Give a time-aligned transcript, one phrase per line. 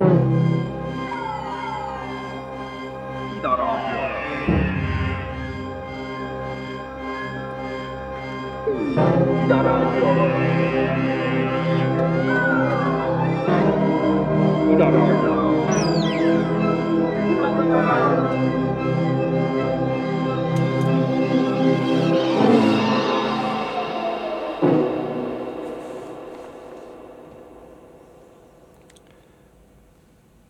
[0.00, 0.04] 이
[3.40, 3.78] 나라
[8.66, 9.78] 이 나라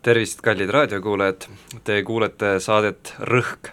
[0.05, 1.47] tervist, kallid raadiokuulajad,
[1.85, 3.73] te kuulete saadet Rõhk.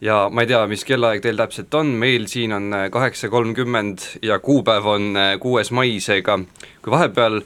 [0.00, 4.38] ja ma ei tea, mis kellaaeg teil täpselt on, meil siin on kaheksa kolmkümmend ja
[4.38, 6.38] kuupäev on kuues mai, seega
[6.82, 7.40] kui vahepeal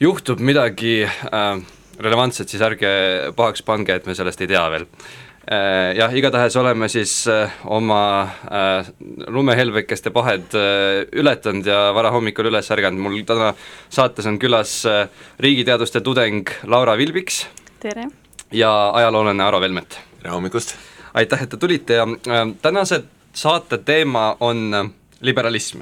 [0.00, 1.56] juhtub midagi äh,
[1.98, 2.92] relevantset, siis ärge
[3.36, 5.29] pahaks pange, et me sellest ei tea veel äh,.
[5.96, 8.90] Jah, igatahes oleme siis äh, oma äh,
[9.26, 13.54] lumehelbekeste pahed äh, ületanud ja varahommikul üles ärganud, mul täna
[13.88, 15.08] saates on külas äh,
[15.40, 17.46] riigiteaduste tudeng Laura Vilbiks
[17.80, 18.04] tere!
[18.52, 19.98] ja ajaloolane Aro Velmet.
[20.20, 20.76] tere hommikust!
[21.14, 23.02] aitäh, et te tulite ja äh, tänase
[23.32, 25.80] saate teema on äh, liberalism.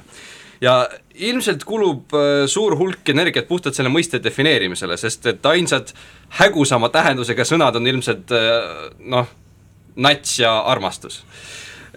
[0.61, 5.93] ja ilmselt kulub äh, suur hulk energiat puhtalt selle mõiste defineerimisele, sest et ainsad
[6.41, 9.29] hägusama tähendusega sõnad on ilmselt äh, noh,
[9.99, 11.23] nats ja armastus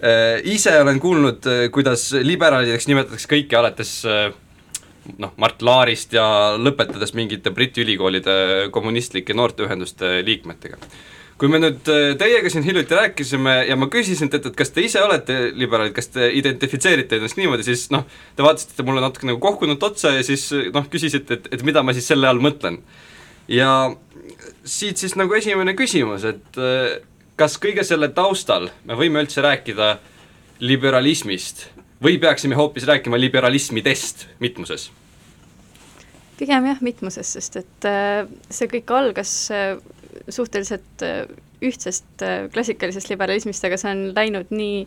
[0.02, 0.40] äh,.
[0.44, 4.28] ise olen kuulnud, äh, kuidas liberaalideks nimetatakse kõike alates äh,
[5.22, 6.26] noh, Mart Laarist ja
[6.58, 10.78] lõpetades mingite Briti ülikoolide kommunistlike noorteühenduste liikmetega.
[11.42, 11.88] kui me nüüd
[12.20, 16.12] teiega siin hiljuti rääkisime ja ma küsisin teilt, et kas te ise olete liberaalid, kas
[16.14, 18.04] te identifitseerite ennast niimoodi, siis noh,
[18.36, 21.96] te vaatasite mulle natuke nagu kohkunult otsa ja siis noh, küsisite, et, et mida ma
[21.96, 22.78] siis selle all mõtlen.
[23.50, 23.72] ja
[24.62, 26.62] siit siis nagu esimene küsimus, et
[27.42, 29.96] kas kõige selle taustal me võime üldse rääkida
[30.62, 31.64] liberalismist
[32.02, 34.90] või peaksime hoopis rääkima liberalismidest mitmuses?
[36.38, 39.74] pigem jah, mitmuses, sest et äh, see kõik algas äh,
[40.30, 41.24] suhteliselt äh,
[41.62, 44.80] ühtsest klassikalisest liberalismist, aga see on läinud nii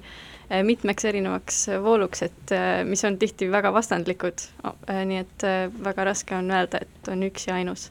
[0.68, 2.52] mitmeks erinevaks vooluks, et
[2.86, 4.44] mis on tihti väga vastandlikud
[4.92, 5.46] nii et
[5.88, 7.88] väga raske on öelda, et on üks ja ainus.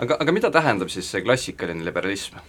[0.00, 2.40] aga, aga mida tähendab siis see klassikaline liberalism?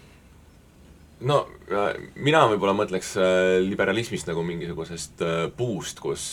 [1.26, 1.40] No
[1.72, 6.28] äh, mina võib-olla mõtleks äh, liberalismist nagu mingisugusest äh, puust, kus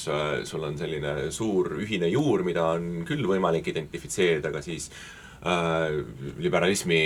[0.49, 4.91] sul on selline suur ühine juur, mida on küll võimalik identifitseerida, aga siis
[5.47, 6.03] äh,
[6.43, 7.03] liberalismi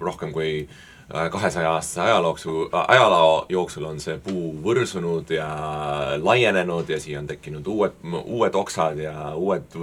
[0.00, 0.66] rohkem kui
[1.04, 5.48] kahesaja aastase ajalooksu, ajaloo jooksul on see puu võrsunud ja
[6.16, 9.76] laienenud ja siia on tekkinud uued, uued oksad ja uued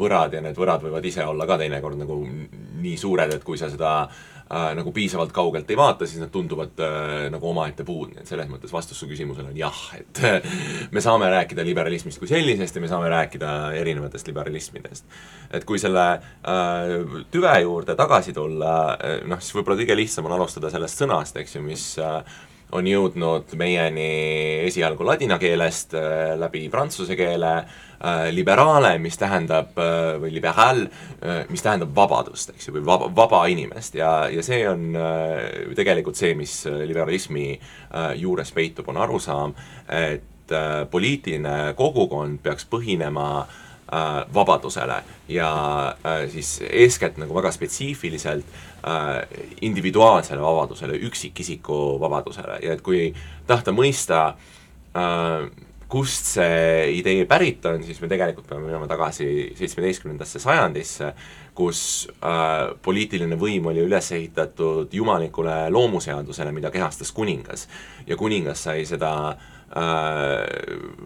[0.00, 3.70] võrad ja need võrad võivad ise olla ka teinekord nagu nii suured, et kui sa
[3.70, 8.22] seda äh, nagu piisavalt kaugelt ei vaata, siis nad tunduvad äh, nagu omaette puud, nii
[8.22, 10.54] et selles mõttes vastus su küsimusele on jah, et äh,
[10.94, 15.18] me saame rääkida liberalismist kui sellisest ja me saame rääkida erinevatest liberalismidest.
[15.52, 16.94] et kui selle äh,
[17.32, 21.58] tüve juurde tagasi tulla äh,, noh siis võib-olla kõige lihtsam on alustada sellest sõnast, eks
[21.58, 22.22] ju, mis äh,
[22.72, 24.08] on jõudnud meieni
[24.68, 27.76] esialgu ladina keelest äh, läbi prantsuse keele äh,
[28.30, 30.84] liberale, mis tähendab äh, või liberaal,
[31.50, 33.96] mis tähendab vabadust, eks ju, või vaba, vaba inimest.
[33.98, 34.92] Ja, ja see on
[35.74, 37.48] tegelikult see, mis liberalismi
[38.20, 39.54] juures peitub, on arusaam,
[39.90, 40.54] et
[40.90, 43.28] poliitiline kogukond peaks põhinema
[43.92, 45.02] äh, vabadusele.
[45.28, 45.50] Ja
[46.04, 48.44] äh, siis eeskätt nagu väga spetsiifiliselt
[48.86, 49.26] äh,
[49.60, 52.58] individuaalsele vabadusele, üksikisiku vabadusele.
[52.62, 53.14] Ja et kui
[53.46, 54.34] tahta mõista
[54.94, 55.48] äh,
[55.88, 59.26] kust see idee pärit on, siis me tegelikult peame minema tagasi
[59.56, 61.12] seitsmeteistkümnendasse sajandisse,
[61.56, 61.80] kus
[62.20, 67.68] äh, poliitiline võim oli üles ehitatud jumalikule loomuseadusele, mida kehastas kuningas.
[68.06, 70.44] ja kuningas sai seda äh,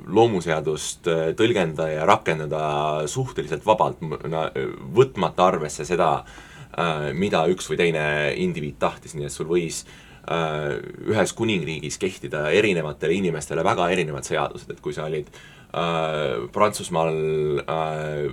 [0.06, 2.62] loomuseadust äh, tõlgendada ja rakendada
[3.06, 4.03] suhteliselt vabalt,
[4.94, 10.11] võtmata arvesse seda äh,, mida üks või teine indiviid tahtis, nii et sul võis äh,
[10.31, 15.27] ühes kuningriigis kehtida erinevatele inimestele väga erinevad seadused, et kui sa olid
[15.75, 17.19] äh, Prantsusmaal
[17.66, 18.31] äh,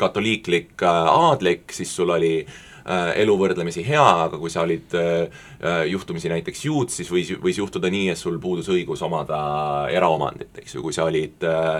[0.00, 5.44] katoliiklik äh, aadlik, siis sul oli äh, elu võrdlemisi hea, aga kui sa olid äh,
[5.90, 9.40] juhtumisi näiteks juut, siis võis, võis juhtuda nii, et sul puudus õigus omada
[9.92, 11.72] eraomandit, eks ju, kui sa olid äh,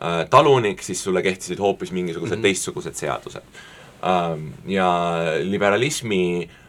[0.00, 2.48] äh, talunik, siis sulle kehtisid hoopis mingisugused mm -hmm.
[2.48, 3.64] teistsugused seadused
[4.04, 4.52] ähm,.
[4.66, 4.88] Ja
[5.42, 6.65] liberalismi äh,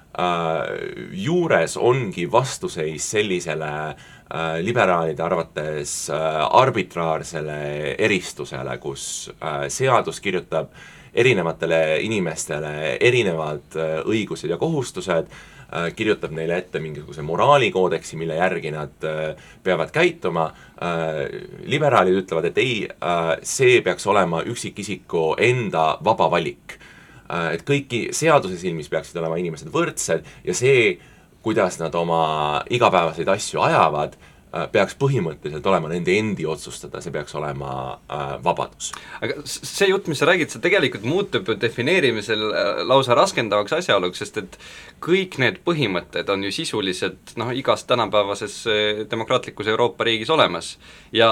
[1.14, 10.74] juures ongi vastuseis sellisele äh, liberaalide arvates äh, arbitraarsele eristusele, kus äh, seadus kirjutab
[11.18, 18.74] erinevatele inimestele erinevad äh, õigused ja kohustused äh,, kirjutab neile ette mingisuguse moraalikoodeksi, mille järgi
[18.74, 20.50] nad äh, peavad käituma
[20.81, 21.24] äh,.
[21.66, 26.87] liberaalid ütlevad, et ei äh,, see peaks olema üksikisiku enda vaba valik äh,
[27.29, 30.95] et kõiki seaduse silmis peaksid olema inimesed võrdsed ja see,
[31.44, 37.35] kuidas nad oma igapäevaseid asju ajavad, äh, peaks põhimõtteliselt olema nende endi otsustada, see peaks
[37.39, 38.91] olema äh, vabadus.
[39.21, 44.23] aga see jutt, mis sa räägid, see tegelikult muutub ju defineerimisel äh, lausa raskendavaks asjaoluks,
[44.23, 44.59] sest et
[45.03, 50.77] kõik need põhimõtted on ju sisuliselt noh, igas tänapäevases äh, demokraatlikus Euroopa riigis olemas.
[51.12, 51.31] ja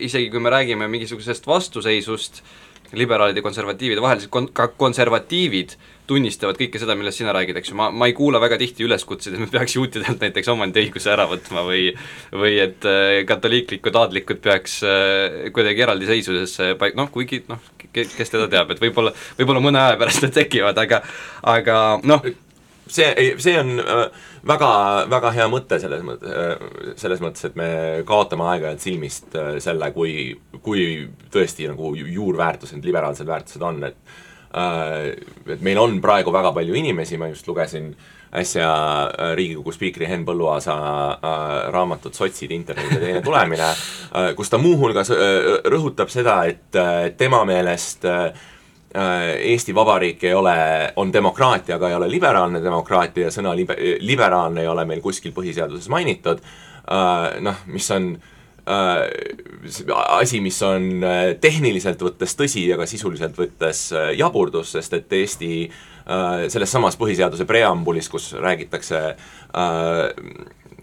[0.00, 2.42] isegi kui me räägime mingisugusest vastuseisust
[2.94, 5.74] liberaalide ja konservatiivide vahel, siis kon-, ka konservatiivid
[6.06, 9.34] tunnistavad kõike seda, millest sina räägid, eks ju, ma, ma ei kuula väga tihti üleskutseid,
[9.34, 11.88] et me peaks juutidelt näiteks omandiõiguse ära võtma või
[12.30, 18.46] või et äh, katoliiklikud aadlikud peaks äh, kuidagi eraldiseisvusesse paik-, noh, kuigi noh, kes teda
[18.52, 21.02] teab, et võib-olla, võib-olla mõne aja pärast need tekivad, aga
[21.56, 22.22] aga noh,
[22.86, 24.04] see, see on äh,
[24.46, 24.70] väga,
[25.10, 27.68] väga hea mõte selles mõttes, selles mõttes, et me
[28.08, 33.98] kaotame aeg-ajalt silmist äh, selle, kui, kui tõesti nagu ju- juurväärtused, liberaalsed väärtused on, et
[34.56, 35.14] äh,
[35.46, 37.92] et meil on praegu väga palju inimesi, ma just lugesin
[38.36, 38.68] äsja
[39.08, 43.70] äh, Riigikogu spiikri Henn Põlluaasa äh, raamatut Sotsid, interneti teine tulemine,
[44.36, 48.44] kus ta muuhulgas äh, rõhutab seda, et äh, tema meelest äh, äh,
[48.96, 50.54] Eesti Vabariik ei ole,
[50.96, 55.34] on demokraatia, aga ei ole liberaalne demokraatia ja sõna libe, liberaalne ei ole meil kuskil
[55.36, 56.40] põhiseaduses mainitud.
[57.42, 58.12] noh, mis on
[58.66, 59.02] äh,
[60.18, 65.50] asi, mis on äh, tehniliselt võttes tõsi, aga sisuliselt võttes äh, jaburdus, sest et Eesti
[65.66, 70.04] äh, selles samas põhiseaduse preambulis, kus räägitakse äh,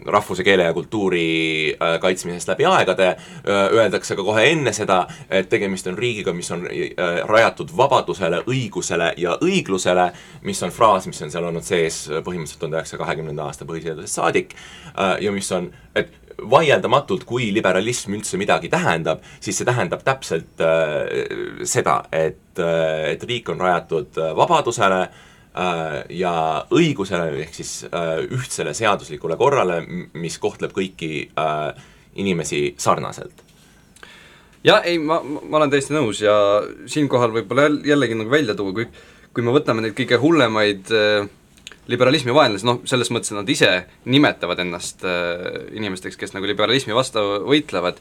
[0.05, 3.15] rahvuse, keele ja kultuuri äh, kaitsmisest läbi aegade,
[3.47, 9.13] öeldakse ka kohe enne seda, et tegemist on riigiga, mis on äh, rajatud vabadusele, õigusele
[9.17, 10.09] ja õiglusele,
[10.47, 14.55] mis on fraas, mis on seal olnud sees põhimõtteliselt tuhande üheksasaja kahekümnenda aasta põhiseadusest saadik
[14.55, 16.11] äh, ja mis on, et
[16.49, 21.27] vaieldamatult, kui liberalism üldse midagi tähendab, siis see tähendab täpselt äh,
[21.69, 25.21] seda, et äh,, et riik on rajatud vabadusele äh,
[25.53, 26.33] ja
[26.73, 29.83] õigusele, ehk siis äh, ühtsele seaduslikule korrale,
[30.17, 31.83] mis kohtleb kõiki äh,
[32.15, 33.43] inimesi sarnaselt.
[34.63, 36.33] ja ei, ma, ma olen täiesti nõus ja
[36.89, 38.89] siinkohal võib-olla jäll- jällegi nagu välja tuua, kui
[39.33, 41.25] kui me võtame neid kõige hullemaid äh,
[41.89, 43.71] liberalismi vaenlasi, noh, selles mõttes, et nad ise
[44.09, 47.99] nimetavad ennast äh, inimesteks, kes nagu liberalismi vastu võitlevad,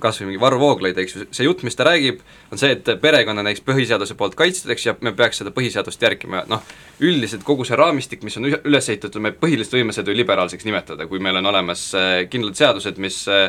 [0.00, 2.22] kas või mingi Varro Vooglaid, eks ju, see jutt, mis ta räägib,
[2.52, 6.02] on see, et perekond on näiteks põhiseaduse poolt kaitstud, eks ja me peaks seda põhiseadust
[6.04, 6.64] järgima, noh,
[7.04, 11.06] üldiselt kogu see raamistik, mis on üles ehitatud, me põhiliselt võime seda ju liberaalseks nimetada,
[11.10, 13.48] kui meil on olemas äh, kindlad seadused, mis äh,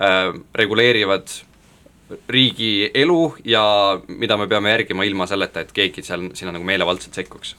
[0.00, 0.28] äh,
[0.58, 1.34] reguleerivad
[2.28, 3.64] riigi elu ja
[4.08, 7.56] mida me peame järgima ilma selleta, et keegi seal, sinna nagu meelevaldselt sekkuks.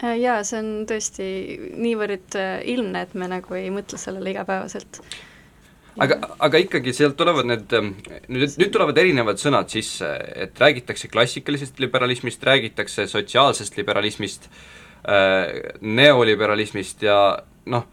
[0.00, 1.26] Äh, jaa, see on tõesti
[1.78, 2.38] niivõrd
[2.70, 5.02] ilmne, et me nagu ei mõtle sellele igapäevaselt.
[5.98, 7.72] Aga, aga ikkagi sealt tulevad need,
[8.28, 10.10] nüüd, nüüd tulevad erinevad sõnad sisse,
[10.46, 17.18] et räägitakse klassikalisest liberalismist, räägitakse sotsiaalsest liberalismist äh,, neoliberalismist ja
[17.70, 17.88] noh,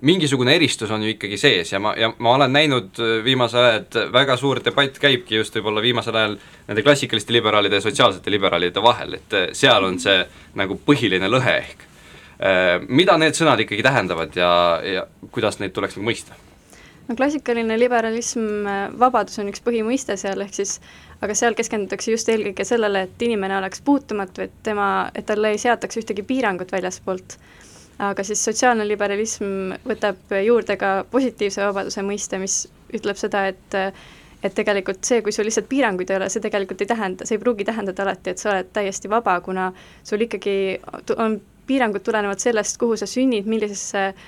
[0.00, 3.82] mingisugune eristus on ju ikkagi sees ja ma, ja ma olen näinud äh, viimasel ajal,
[3.82, 6.36] et väga suur debatt käibki just võib-olla viimasel ajal
[6.68, 10.22] nende klassikaliste liberaalide ja sotsiaalsete liberaalide vahel, et äh, seal on see
[10.60, 11.88] nagu põhiline lõhe ehk.
[12.40, 14.52] Äh, mida need sõnad ikkagi tähendavad ja,
[14.84, 16.38] ja kuidas neid tuleks nagu mõista?
[17.08, 18.66] No klassikaline liberalism,
[18.98, 20.76] vabadus on üks põhimõiste seal, ehk siis
[21.24, 25.60] aga seal keskendutakse just eelkõige sellele, et inimene oleks puutumatu, et tema, et talle ei
[25.60, 27.38] seataks ühtegi piirangut väljaspoolt.
[28.00, 32.62] aga siis sotsiaalne liberalism võtab juurde ka positiivse vabaduse mõiste, mis
[32.96, 33.78] ütleb seda, et
[34.42, 37.42] et tegelikult see, kui sul lihtsalt piiranguid ei ole, see tegelikult ei tähenda, see ei
[37.42, 39.66] pruugi tähendada alati, et sa oled täiesti vaba, kuna
[40.02, 40.54] sul ikkagi
[41.20, 41.36] on
[41.68, 44.24] piirangud tulenevad sellest, kuhu sa sünnid, millisesse äh,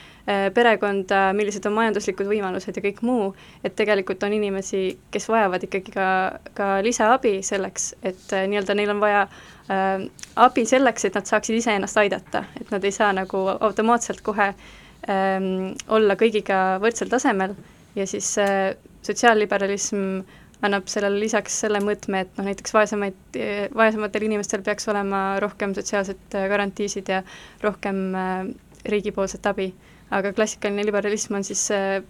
[0.55, 3.33] perekonda, millised on majanduslikud võimalused ja kõik muu,
[3.65, 6.07] et tegelikult on inimesi, kes vajavad ikkagi ka,
[6.55, 10.05] ka lisaabi selleks, et äh, nii-öelda neil on vaja äh,
[10.47, 15.73] abi selleks, et nad saaksid iseennast aidata, et nad ei saa nagu automaatselt kohe ähm,
[15.89, 17.57] olla kõigiga võrdsel tasemel
[17.99, 20.23] ja siis äh, sotsiaalliberalism
[20.63, 23.39] annab sellele lisaks selle mõõtme, et noh, näiteks vaesemaid,
[23.75, 27.23] vaesematel inimestel peaks olema rohkem sotsiaalset äh, garantiisid ja
[27.65, 28.37] rohkem äh,
[28.87, 29.73] riigipoolset abi.
[30.19, 32.01] Aga klassikaline liberalism on siis äh,,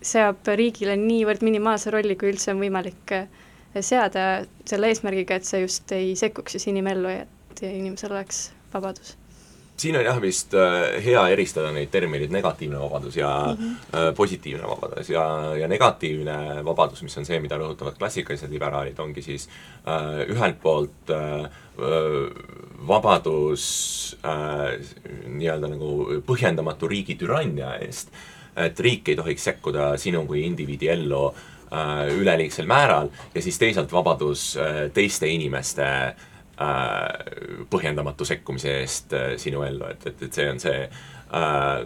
[0.00, 3.26] seab riigile niivõrd minimaalse rolli, kui üldse on võimalik äh,
[3.80, 4.26] seada
[4.68, 9.16] selle eesmärgiga, et see just ei sekkuks siis inimellu ja et inimesel oleks vabadus
[9.80, 14.14] siin on jah vist äh, hea eristada neid termineid negatiivne vabadus ja mm -hmm.
[14.16, 19.48] positiivne vabadus ja, ja negatiivne vabadus, mis on see, mida rõhutavad klassikalised liberaalid, ongi siis
[19.86, 21.50] äh, ühelt poolt äh,
[22.88, 24.80] vabadus äh,
[25.26, 28.12] nii-öelda nagu põhjendamatu riigi türannia eest,
[28.56, 33.92] et riik ei tohiks sekkuda sinu kui indiviidi ellu äh, üleliigsel määral ja siis teisalt
[33.92, 36.29] vabadus äh, teiste inimeste äh,
[37.70, 41.78] põhjendamatu sekkumise eest äh, sinu ellu, et, et, et see on see äh,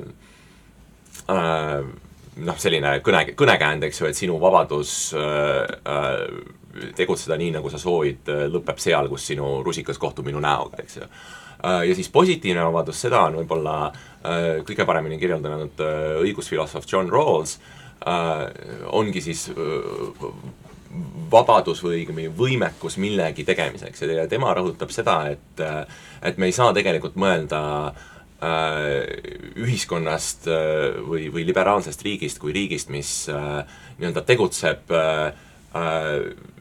[1.30, 1.86] äh,
[2.48, 5.62] noh, selline kõne, kõnekäänd, eks ju, et sinu vabadus äh,
[5.94, 10.96] äh, tegutseda nii, nagu sa soovid, lõpeb seal, kus sinu rusikas kohtub minu näoga, eks
[10.98, 11.06] ju.
[11.62, 13.76] ja siis positiivne vabadus, seda on võib-olla
[14.66, 15.78] kõige paremini kirjeldanud
[16.26, 17.60] õigusfilosoof John Rawls,
[18.90, 19.46] ongi siis
[21.30, 24.04] vabadus või õigemini võimekus millegi tegemiseks.
[24.06, 25.62] Ja tema rõhutab seda, et,
[26.22, 28.04] et me ei saa tegelikult mõelda äh,
[29.56, 33.64] ühiskonnast äh, või, või liberaalsest riigist kui riigist, mis äh,
[33.98, 35.32] nii-öelda tegutseb äh,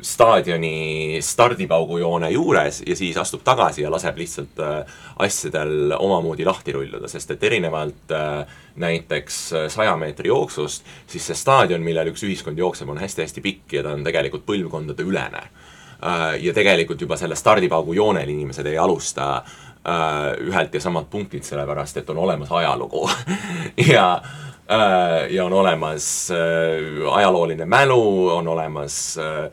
[0.01, 7.08] staadioni stardipaugujoone juures ja siis astub tagasi ja laseb lihtsalt äh, asjadel omamoodi lahti rulluda,
[7.08, 12.58] sest et erinevalt äh, näiteks äh, saja meetri jooksust, siis see staadion, millel üks ühiskond
[12.58, 16.41] jookseb, on hästi-hästi pikk ja ta on tegelikult põlvkondade ülene äh,.
[16.41, 22.01] ja tegelikult juba selle stardipaugu joonel inimesed ei alusta äh, ühelt ja samalt punktilt, sellepärast
[22.01, 23.05] et on olemas ajalugu
[23.93, 24.52] ja Äh,
[25.30, 29.50] ja on olemas äh, ajalooline mälu, on olemas äh,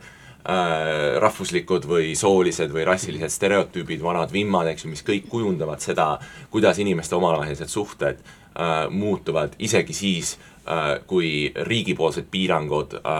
[1.21, 6.15] rahvuslikud või soolised või rassilised stereotüübid, vanad vimmad, eks ju, mis kõik kujundavad seda,
[6.49, 13.11] kuidas inimeste omavahelised suhted äh, muutuvad isegi siis äh,, kui riigipoolsed piirangud äh,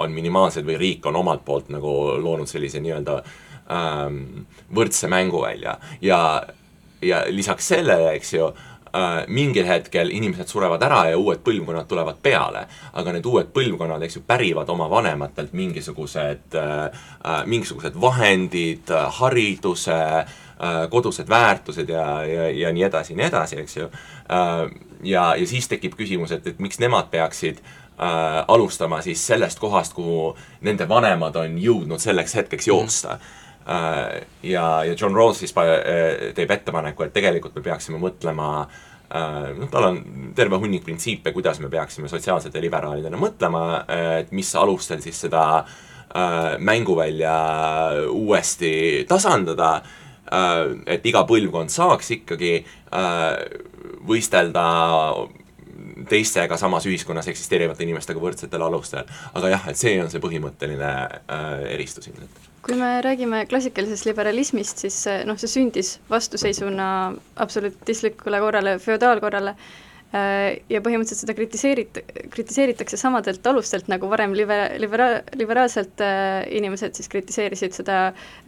[0.00, 4.06] on minimaalsed või riik on omalt poolt nagu loonud sellise nii-öelda äh,
[4.74, 6.22] võrdse mänguvälja ja,
[7.04, 8.72] ja lisaks sellele, eks ju äh,
[9.28, 12.66] mingil hetkel inimesed surevad ära ja uued põlvkonnad tulevad peale.
[12.92, 16.84] aga need uued põlvkonnad, eks ju, pärivad oma vanematelt mingisugused äh,,
[17.24, 23.26] äh mingisugused vahendid, äh, hariduse äh,, kodused väärtused ja, ja, ja nii edasi ja nii
[23.26, 24.70] edasi, eks ju äh,.
[25.02, 29.94] ja, ja siis tekib küsimus, et, et miks nemad peaksid äh, alustama siis sellest kohast,
[29.94, 33.44] kuhu nende vanemad on jõudnud selleks hetkeks joosta mm
[34.42, 35.54] ja, ja John Rawls siis
[36.34, 40.00] teeb ettepaneku, et tegelikult me peaksime mõtlema Äh, noh, tal on
[40.36, 43.84] terve hunnik printsiipe, kuidas me peaksime sotsiaalsete liberaalidena mõtlema,
[44.18, 47.36] et mis alustel siis seda äh, mänguvälja
[48.10, 49.70] uuesti tasandada,
[50.26, 50.62] äh,
[50.96, 52.58] et iga põlvkond saaks ikkagi
[54.06, 54.66] võistelda
[56.08, 59.06] teistega samas ühiskonnas eksisteerivate inimestega võrdsetel alustel.
[59.34, 60.92] aga jah, et see on see põhimõtteline
[61.74, 66.88] eristus ilmselt kui me räägime klassikalisest liberalismist, siis noh, see sündis vastuseisuna
[67.42, 72.02] absolutistlikule korrale, feodaalkorrale äh, ja põhimõtteliselt seda kritiseerit-,
[72.34, 78.00] kritiseeritakse samadelt alustelt, nagu varem libe-, libera-, liberaalselt äh, inimesed siis kritiseerisid seda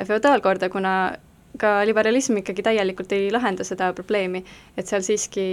[0.02, 0.94] feodaalkorda, kuna
[1.58, 4.42] ka liberalism ikkagi täielikult ei lahenda seda probleemi,
[4.78, 5.46] et seal siiski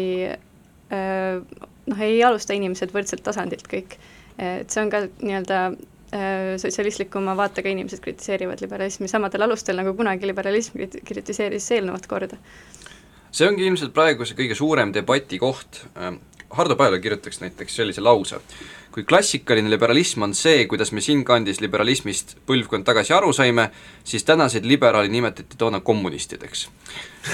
[0.92, 3.96] noh, ei alusta inimesed võrdselt tasandilt kõik.
[4.38, 5.60] et see on ka nii-öelda
[6.62, 12.38] sotsialistlikuma vaatega inimesed kritiseerivad liberalismi samadel alustel, nagu kunagi liberalism kritiseeris eelnevat korda.
[13.32, 16.22] see ongi ilmselt praegu see kõige suurem debati koht, ähm,
[16.56, 18.38] Hardo Pajala kirjutaks näiteks sellise lause,
[18.92, 23.66] kui klassikaline liberalism on see, kuidas me siinkandis liberalismist põlvkond tagasi aru saime,
[24.04, 26.70] siis tänaseid liberaale nimetati toona kommunistideks.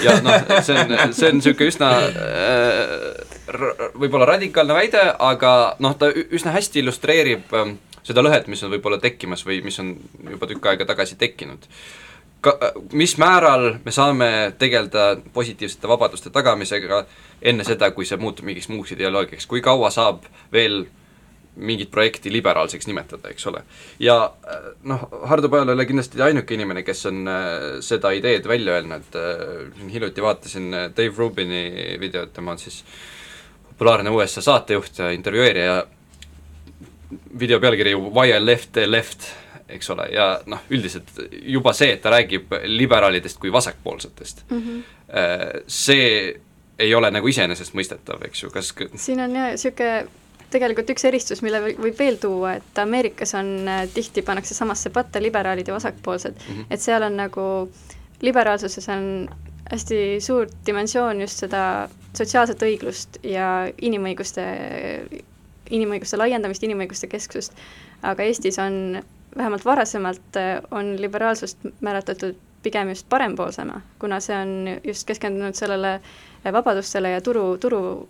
[0.02, 3.06] ja noh, see on, see on niisugune üsna äh,
[3.94, 7.74] võib-olla radikaalne väide, aga noh, ta üsna hästi illustreerib äh,
[8.06, 9.94] seda lõhet, mis on võib-olla tekkimas või mis on
[10.30, 11.68] juba tükk aega tagasi tekkinud.
[12.42, 12.56] Ka,
[12.98, 17.04] mis määral me saame tegeleda positiivsete vabaduste tagamisega
[17.42, 20.82] enne seda, kui see muutub mingiks muuks ideoloogiaks, kui kaua saab veel
[21.56, 23.62] mingit projekti liberaalseks nimetada, eks ole.
[24.00, 24.16] ja
[24.88, 29.18] noh, Hardo Pajal ei ole kindlasti ainuke inimene, kes on äh, seda ideed välja öelnud
[29.20, 32.82] äh,, hiljuti vaatasin äh, Dave Rubini videot, tema on siis
[33.68, 35.82] populaarne USA saatejuht ja intervjueerija ja
[37.38, 39.28] video pealkiri Why I left left,
[39.68, 41.10] eks ole, ja noh, üldiselt
[41.48, 45.62] juba see, et ta räägib liberaalidest kui vasakpoolsetest mm, -hmm.
[45.66, 46.40] see
[46.78, 50.06] ei ole nagu iseenesestmõistetav, eks ju, kas siin on jah, niisugune
[50.52, 55.22] tegelikult üks eristus, mille võib veel tuua, et Ameerikas on äh, tihti, pannakse samasse patta
[55.22, 56.66] liberaalid ja vasakpoolsed mm, -hmm.
[56.70, 57.46] et seal on nagu,
[58.20, 59.28] liberaalsuses on
[59.70, 64.42] hästi suur dimensioon just seda sotsiaalset õiglust ja inimõiguste
[65.72, 67.56] inimõiguste laiendamist, inimõiguste kesksust,
[68.06, 69.02] aga Eestis on,
[69.36, 75.94] vähemalt varasemalt, äh, on liberaalsust määratletud pigem just parempoolsema, kuna see on just keskendunud sellele
[75.96, 78.08] äh, vabadustele ja turu, turu,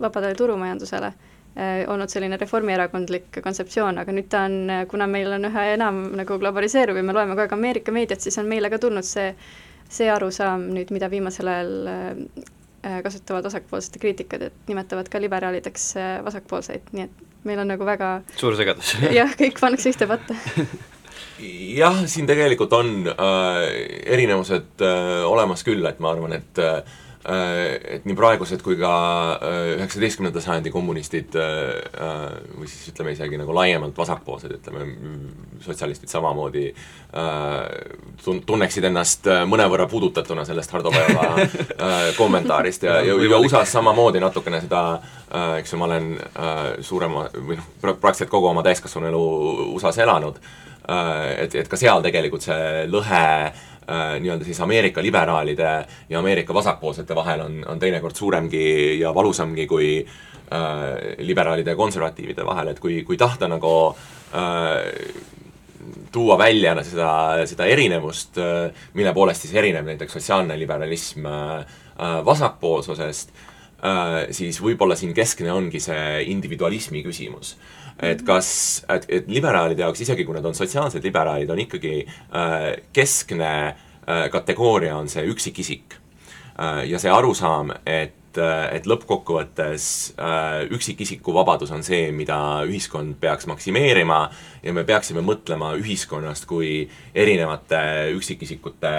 [0.00, 4.58] vabadele turumajandusele äh, olnud selline reformierakondlik kontseptsioon, aga nüüd ta on,
[4.90, 8.38] kuna meil on üha enam nagu globaliseeruv ja me loeme kogu aeg Ameerika meediat, siis
[8.42, 9.32] on meile ka tulnud see,
[9.90, 11.74] see arusaam nüüd, mida viimasel ajal
[13.04, 18.16] kasutavad vasakpoolsete kriitikad, et nimetavad ka liberaalideks äh, vasakpoolseid, nii et meil on nagu väga
[18.40, 18.96] suur segadus.
[19.18, 20.36] Jah, kõik pannakse ühte patta.
[21.74, 23.62] Jah, siin tegelikult on äh,
[24.14, 28.90] erinevused äh, olemas küll, et ma arvan, et äh, et nii praegused kui ka
[29.78, 34.84] üheksateistkümnenda sajandi kommunistid või siis ütleme isegi nagu laiemalt vasakpoolsed, ütleme
[35.64, 36.66] sotsialistid samamoodi
[38.24, 41.46] tun-, tunneksid ennast mõnevõrra puudutatuna sellest Hardo Pajala
[42.20, 44.84] kommentaarist ja, ja, ja USA-s samamoodi natukene seda
[45.62, 46.12] eks ju, ma olen
[46.84, 49.24] suurema või noh, praktiliselt kogu oma täiskasvanu elu
[49.78, 50.42] USA-s elanud
[50.84, 53.62] Äh, et, et ka seal tegelikult see lõhe äh,
[54.20, 55.70] nii-öelda siis Ameerika liberaalide
[56.08, 62.46] ja Ameerika vasakpoolsete vahel on, on teinekord suuremgi ja valusamgi kui äh, liberaalide ja konservatiivide
[62.46, 65.22] vahel, et kui, kui tahta nagu äh,
[66.12, 67.10] tuua välja seda,
[67.50, 71.28] seda erinevust, äh, mille poolest siis erineb näiteks sotsiaalne liberalism
[72.24, 73.28] vasakpoolsusest,
[74.34, 77.52] siis võib-olla siin keskne ongi see individualismi küsimus
[78.02, 78.48] et kas,
[78.90, 84.26] et, et liberaalide jaoks, isegi kui nad on sotsiaalsed liberaalid, on ikkagi äh, keskne äh,
[84.32, 85.98] kategooria on see üksikisik
[86.58, 86.84] äh,.
[86.90, 89.86] ja see arusaam, et äh, et lõppkokkuvõttes
[90.18, 92.36] äh, üksikisiku vabadus on see, mida
[92.66, 94.20] ühiskond peaks maksimeerima
[94.62, 98.94] ja me peaksime mõtlema ühiskonnast kui erinevate üksikisikute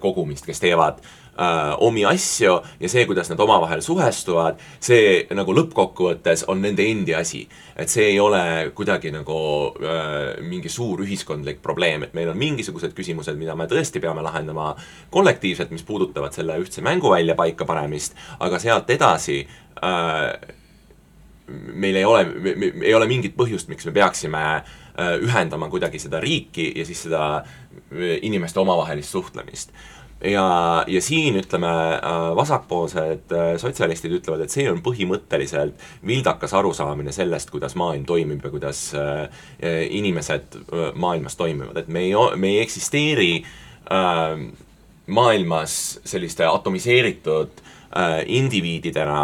[0.00, 1.04] kogumist, kes teevad
[1.38, 7.14] äh, omi asju ja see, kuidas nad omavahel suhestuvad, see nagu lõppkokkuvõttes on nende endi
[7.14, 7.46] asi.
[7.78, 9.38] et see ei ole kuidagi nagu
[9.78, 14.74] äh, mingi suur ühiskondlik probleem, et meil on mingisugused küsimused, mida me tõesti peame lahendama
[15.10, 19.44] kollektiivselt, mis puudutavad selle ühtse mänguvälja paikapanemist, aga sealt edasi
[19.82, 20.56] äh,
[21.48, 22.26] meil ei ole,
[22.82, 27.22] ei ole mingit põhjust, miks me peaksime äh, ühendama kuidagi seda riiki ja siis seda
[27.38, 29.72] äh, inimeste omavahelist suhtlemist
[30.24, 37.12] ja, ja siin ütleme, äh, vasakpoolsed äh, sotsialistid ütlevad, et see on põhimõtteliselt vildakas arusaamine
[37.14, 39.28] sellest, kuidas maailm toimib ja kuidas äh,
[39.90, 40.58] inimesed
[40.94, 43.32] maailmas toimivad, et me ei, me ei eksisteeri
[45.08, 47.62] maailmas selliste atomiseeritud
[48.28, 49.22] indiviididena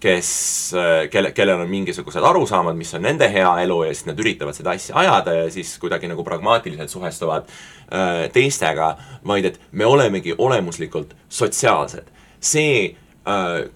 [0.00, 0.30] kes,
[0.74, 4.54] äh, kelle, kellel on mingisugused arusaamad, mis on nende hea elu ja siis nad üritavad
[4.54, 7.48] seda asja ajada ja siis kuidagi nagu pragmaatiliselt suhestuvad
[7.90, 8.92] äh, teistega,
[9.26, 12.06] vaid et me olemegi olemuslikult sotsiaalsed.
[12.40, 12.96] see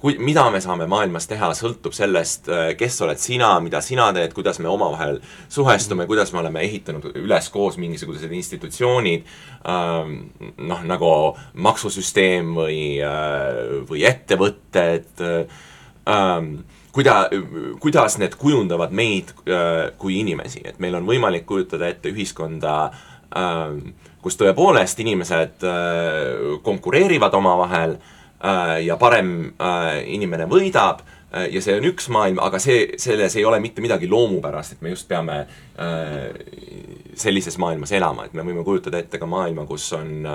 [0.01, 4.33] kui, mida me saame maailmas teha, sõltub sellest, äh, kes oled sina, mida sina teed,
[4.37, 5.21] kuidas me omavahel
[5.53, 9.27] suhestume, kuidas me oleme ehitanud üles koos mingisugused institutsioonid,
[9.69, 10.15] ähm,
[10.57, 11.11] noh, nagu
[11.55, 15.13] maksusüsteem või, äh, või ettevõtted,
[16.09, 17.29] ähm, kuida-,
[17.81, 19.35] kuidas need kujundavad meid
[19.99, 22.91] kui inimesi, et meil on võimalik kujutada ette ühiskonda,
[23.37, 23.93] ähm,
[24.25, 25.65] kus tõepoolest inimesed
[26.65, 28.14] konkureerivad omavahel Äh,
[28.85, 33.45] ja parem äh, inimene võidab äh, ja see on üks maailm, aga see, selles ei
[33.49, 35.45] ole mitte midagi loomupärast, et me just peame
[37.19, 40.27] sellises maailmas elama, et me võime kujutada ette ka maailma, kus on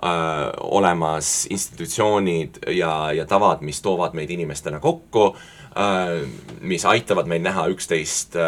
[0.00, 5.26] olemas institutsioonid ja, ja tavad, mis toovad meid inimestena kokku,
[6.64, 8.38] mis aitavad meil näha üksteist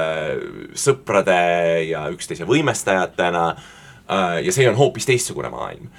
[0.85, 1.37] sõprade
[1.91, 3.45] ja üksteise võimestajatena
[4.47, 5.91] ja see on hoopis teistsugune maailm.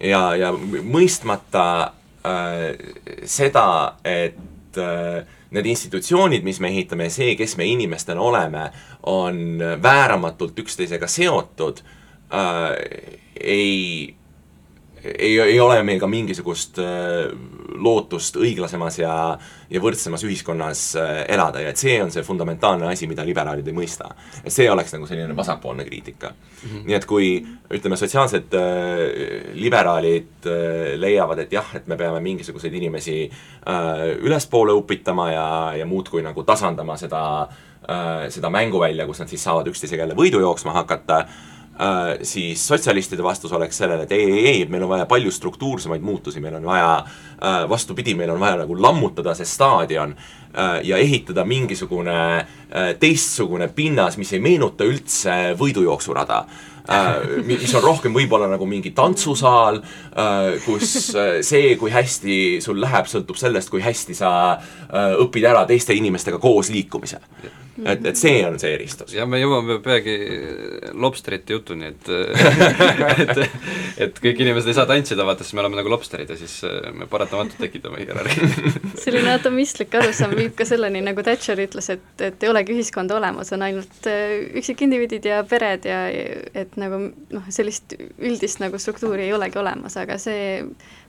[0.00, 2.01] ja, ja mõistmata äh,
[3.24, 3.66] seda,
[4.04, 8.70] et äh, need institutsioonid, mis me ehitame ja see, kes me inimestena oleme,
[9.10, 11.82] on vääramatult üksteisega seotud
[12.32, 12.70] äh,,
[13.40, 14.14] ei
[15.04, 17.30] ei, ei ole meil ka mingisugust äh,
[17.82, 19.14] lootust õiglasemas ja,
[19.70, 23.76] ja võrdsemas ühiskonnas äh, elada ja et see on see fundamentaalne asi, mida liberaalid ei
[23.76, 24.12] mõista.
[24.44, 26.68] et see oleks nagu selline vasakpoolne kriitika mm.
[26.68, 26.86] -hmm.
[26.86, 27.30] nii et kui
[27.70, 34.72] ütleme, sotsiaalsed äh, liberaalid äh, leiavad, et jah, et me peame mingisuguseid inimesi äh, ülespoole
[34.72, 37.22] upitama ja, ja muudkui nagu tasandama seda
[37.88, 41.61] äh,, seda mänguvälja, kus nad siis saavad üksteisega jälle võidu jooksma hakata äh,, Äh,
[42.22, 46.40] siis sotsialistide vastus oleks sellele, et ei, ei, ei, meil on vaja palju struktuursemaid muutusi,
[46.40, 51.44] meil on vaja äh, vastupidi, meil on vaja nagu lammutada see staadion äh, ja ehitada
[51.48, 52.18] mingisugune
[53.00, 56.44] teistsugune pinnas, mis ei meenuta üldse võidujooksurada.
[57.44, 59.76] Mis on rohkem võib-olla nagu mingi tantsusaal,
[60.64, 60.94] kus
[61.44, 64.32] see, kui hästi sul läheb, sõltub sellest, kui hästi sa
[65.20, 67.20] õpid ära teiste inimestega koos liikumise
[67.80, 69.14] et, et see on see eristus.
[69.16, 70.16] ja me jõuame peagi
[70.92, 72.10] lobsterite jutuni, et
[73.24, 73.42] et,
[74.06, 76.90] et kõik inimesed ei saa tantsida, vaata siis me oleme nagu lobsterid ja siis äh,
[76.96, 78.50] me paratamatult tekitame hierarhia.
[79.04, 83.52] selline atomistlik arusaam viib ka selleni, nagu Thatcher ütles, et, et ei olegi ühiskonda olemas,
[83.56, 89.36] on ainult äh, üksikindiviidid ja pered ja et nagu noh, sellist üldist nagu struktuuri ei
[89.36, 90.60] olegi olemas, aga see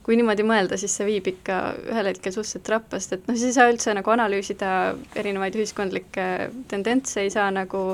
[0.04, 3.56] kui niimoodi mõelda, siis see viib ikka ühel hetkel suhteliselt rappast, et noh, siis ei
[3.56, 4.68] saa üldse nagu analüüsida
[5.16, 6.26] erinevaid ühiskondlikke
[6.68, 7.84] tendentse, ei saa nagu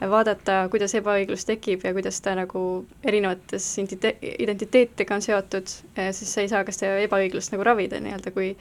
[0.00, 2.62] vaadata, kuidas ebaõiglus tekib ja kuidas ta nagu
[3.04, 5.76] erinevates identite-, identiteetidega on seotud,
[6.16, 8.54] siis sa ei saa ka seda ebaõiglust nagu ravida nii-öelda, kui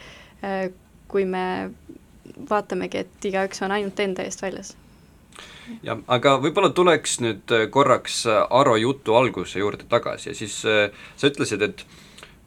[1.12, 1.72] kui me
[2.50, 4.76] vaatamegi, et igaüks on ainult enda eest väljas.
[5.86, 11.64] Jah, aga võib-olla tuleks nüüd korraks Aro jutu alguse juurde tagasi ja siis sa ütlesid,
[11.64, 11.86] et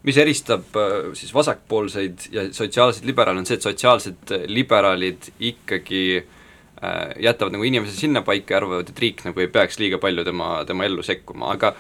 [0.05, 0.77] mis eristab
[1.17, 6.05] siis vasakpoolseid ja sotsiaalseid liberaale, on see, et sotsiaalsed liberaalid ikkagi
[7.25, 10.85] jätavad nagu inimese sinnapaika ja arvavad, et riik nagu ei peaks liiga palju tema, tema
[10.85, 11.71] ellu sekkuma, aga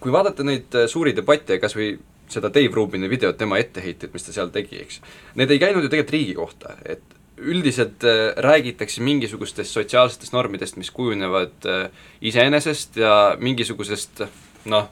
[0.00, 1.90] kui vaadata neid suuri debatte ja kas või
[2.30, 5.00] seda Dave Rubini videot, tema etteheited, mis ta seal tegi, eks,
[5.38, 10.90] need ei käinud ju tegelikult riigi kohta, et üldiselt äh, räägitakse mingisugustest sotsiaalsetest normidest, mis
[10.94, 14.24] kujunevad äh, iseenesest ja mingisugusest
[14.70, 14.90] noh,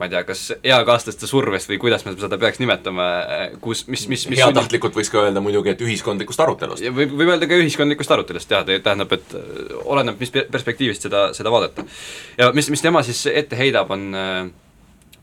[0.00, 4.06] ma ei tea, kas eakaaslaste survest või kuidas me seda peaks nimetama, äh, kus, mis,
[4.08, 6.86] mis, mis heatahtlikult võiks ka öelda muidugi, et ühiskondlikust arutelust.
[6.96, 9.36] võib, võib öelda ka ühiskondlikust arutelust jah, tähendab, et
[9.84, 11.84] oleneb, mis perspektiivist seda, seda vaadata.
[12.40, 14.08] ja mis, mis tema siis ette heidab, on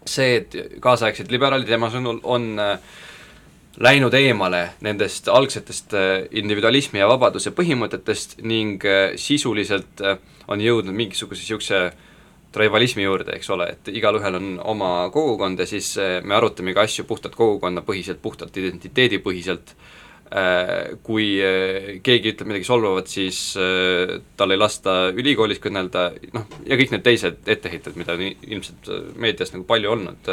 [0.07, 2.77] see, et kaasaegsed liberaalid tema sõnul on äh,
[3.83, 10.95] läinud eemale nendest algsetest äh, individualismi ja vabaduse põhimõtetest ning äh, sisuliselt äh, on jõudnud
[10.97, 11.81] mingisuguse niisuguse
[12.57, 15.93] tribalismi juurde, eks ole, et igalühel on oma kogukond ja siis
[16.23, 19.77] me arutamegi asju puhtalt kogukonnapõhiselt, puhtalt identiteedipõhiselt
[20.27, 23.37] Äh, kui äh, keegi ütleb midagi solvavat, siis
[24.35, 29.53] tal ei lasta ülikoolis kõnelda, noh, ja kõik need teised etteheited, mida on ilmselt meedias
[29.53, 30.27] nagu palju olnud.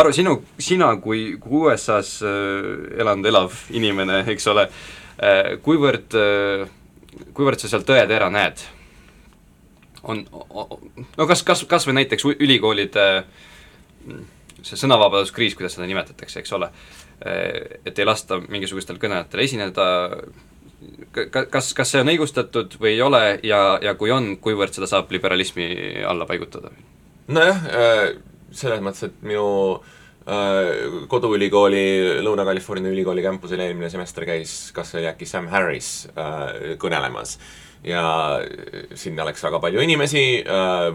[0.00, 4.64] Arvo, sinu, sina kui, kui USA-s elanud, elav inimene, eks ole,
[5.66, 6.16] kuivõrd,
[7.36, 8.64] kuivõrd sa seal tõetera näed?
[10.04, 10.24] On,
[11.16, 13.06] no kas, kas, kas või näiteks ülikoolide
[14.64, 16.70] see sõnavabaduskriis, kuidas seda nimetatakse, eks ole
[17.24, 19.84] Eh, et ei lasta mingisugustel kõnelejatel esineda,
[21.32, 25.12] kas, kas see on õigustatud või ei ole ja, ja kui on, kuivõrd seda saab
[25.14, 25.68] liberalismi
[26.04, 26.72] alla paigutada?
[27.32, 28.02] nojah, äh,
[28.52, 29.46] selles mõttes, et minu
[29.78, 31.84] äh, koduülikooli,
[32.26, 37.38] Lõuna-California ülikooli campusel eelmine semester käis kas või äkki Sam Harris äh, kõnelemas
[37.84, 38.04] ja
[38.96, 40.24] sinna läks väga palju inimesi,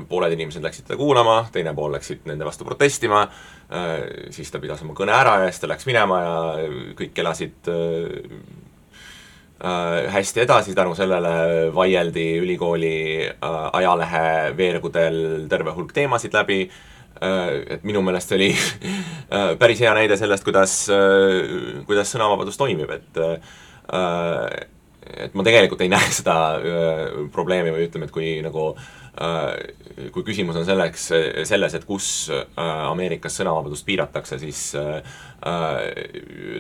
[0.10, 3.28] pooled inimesed läksid teda kuulama, teine pool läksid nende vastu protestima
[3.70, 6.38] Äh, siis ta pidas oma kõne ära ja siis ta läks minema ja
[6.98, 8.40] kõik elasid äh,
[9.62, 11.34] äh, hästi edasi, tänu sellele
[11.76, 14.24] vaieldi ülikooli ajalehe
[14.58, 15.20] veergudel
[15.52, 16.64] terve hulk teemasid läbi,
[17.20, 18.50] et minu meelest see oli
[19.62, 20.74] päris hea näide sellest, kuidas,
[21.86, 23.20] kuidas sõnavabadus toimib, et
[25.10, 26.36] et ma tegelikult ei näe seda
[27.34, 31.10] probleemi või ütleme, et kui nagu äh, Äh, kui küsimus on selleks,
[31.50, 32.44] selles, et kus äh,
[32.88, 35.02] Ameerikas sõnavabadust piiratakse, siis äh,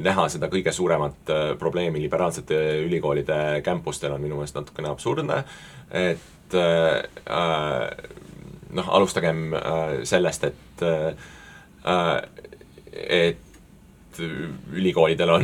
[0.04, 5.42] näha seda kõige suuremat probleemi liberaalsete ülikoolide campustel on minu meelest natukene absurdne,
[5.96, 6.56] et
[8.80, 9.52] noh, alustagem
[10.08, 10.84] sellest, et
[13.20, 13.49] et
[14.20, 15.44] ülikoolidel on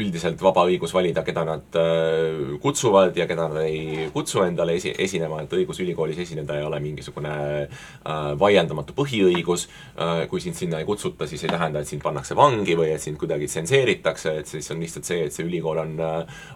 [0.00, 4.94] üldiselt vaba õigus valida, keda nad äh, kutsuvad ja keda nad ei kutsu endale esi-,
[4.98, 10.82] esinema, et õigus ülikoolis esineda ei ole mingisugune äh, vaieldamatu põhiõigus, äh, kui sind sinna
[10.82, 14.50] ei kutsuta, siis ei tähenda, et sind pannakse vangi või et sind kuidagi tsenseeritakse, et
[14.50, 15.96] siis on lihtsalt see, et see ülikool on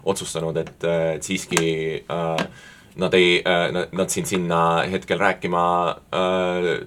[0.05, 0.77] otsustanud, et,
[1.15, 1.65] et siiski
[2.95, 4.59] nad ei, nad, sind sinna
[4.91, 5.65] hetkel rääkima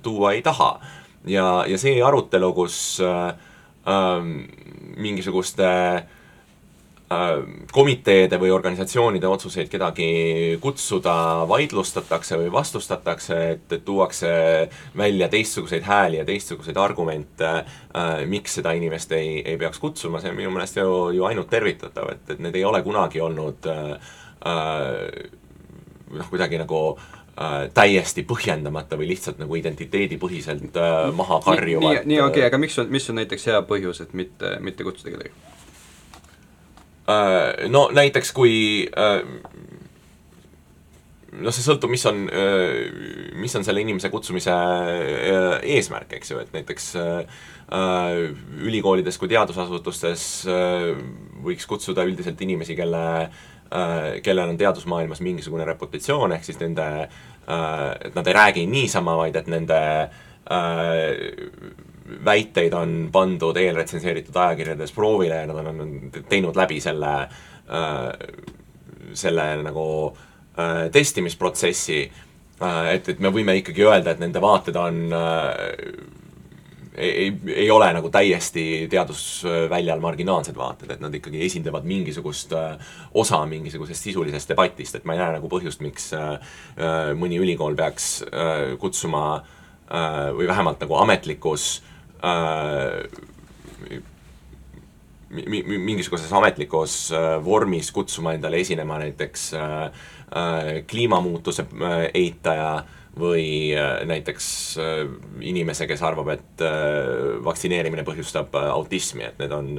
[0.02, 0.70] tuua ei taha.
[1.28, 3.34] ja, ja see arutelu, kus äh,
[4.98, 5.68] mingisuguste
[7.12, 10.09] ähm, komiteede või organisatsioonide otsuseid kedagi
[10.61, 11.14] kutsuda
[11.48, 14.31] vaidlustatakse või vastustatakse, et, et tuuakse
[14.96, 20.33] välja teistsuguseid hääli ja teistsuguseid argumente äh,, miks seda inimest ei, ei peaks kutsuma, see
[20.35, 23.94] on minu meelest ju, ju ainult tervitatav, et, et need ei ole kunagi olnud äh,
[24.53, 25.31] äh,
[26.12, 32.03] noh, kuidagi nagu äh, äh, täiesti põhjendamata või lihtsalt nagu identiteedipõhiselt äh, maha karjuvad.
[32.03, 34.87] nii, nii okei okay,, aga miks on, mis on näiteks hea põhjus, et mitte, mitte
[34.87, 35.35] kutsuda kedagi
[37.09, 37.68] äh,?
[37.72, 38.55] No näiteks kui
[38.92, 39.22] äh,
[41.37, 46.40] noh, see sõltub, mis on, äh, mis on selle inimese kutsumise äh, eesmärk, eks ju,
[46.42, 47.44] et näiteks äh,
[48.64, 50.22] ülikoolides kui teadusasutustes
[51.44, 53.57] võiks kutsuda üldiselt inimesi, kelle Äh,
[54.22, 59.37] kellel on teadusmaailmas mingisugune reputatsioon, ehk siis nende, äh, et nad ei räägi niisama, vaid
[59.37, 60.11] et nende äh,
[62.24, 67.12] väiteid on pandud eelretsenseeritud ajakirjades proovile ja nad on teinud läbi selle,
[69.12, 69.85] selle nagu
[70.92, 71.98] testimisprotsessi,
[72.94, 75.02] et, et me võime ikkagi öelda, et nende vaated on
[76.98, 83.40] ei, ei, ole nagu täiesti teadusväljal marginaalsed vaated, et nad ikkagi esindavad mingisugust äh, osa
[83.46, 86.34] mingisugusest sisulisest debatist, et ma ei näe nagu põhjust, miks äh,
[86.76, 88.08] äh mõni ülikool peaks
[88.80, 89.22] kutsuma
[90.37, 91.80] või vähemalt nagu ametlikus
[95.30, 96.98] mi-, mi-, mingisuguses ametlikus
[97.44, 99.46] vormis kutsuma endale esinema näiteks
[100.90, 101.64] kliimamuutuse
[102.12, 102.72] eitaja
[103.18, 105.04] või äh, näiteks äh,
[105.40, 109.74] inimese, kes arvab, et äh, vaktsineerimine põhjustab autismi, et need on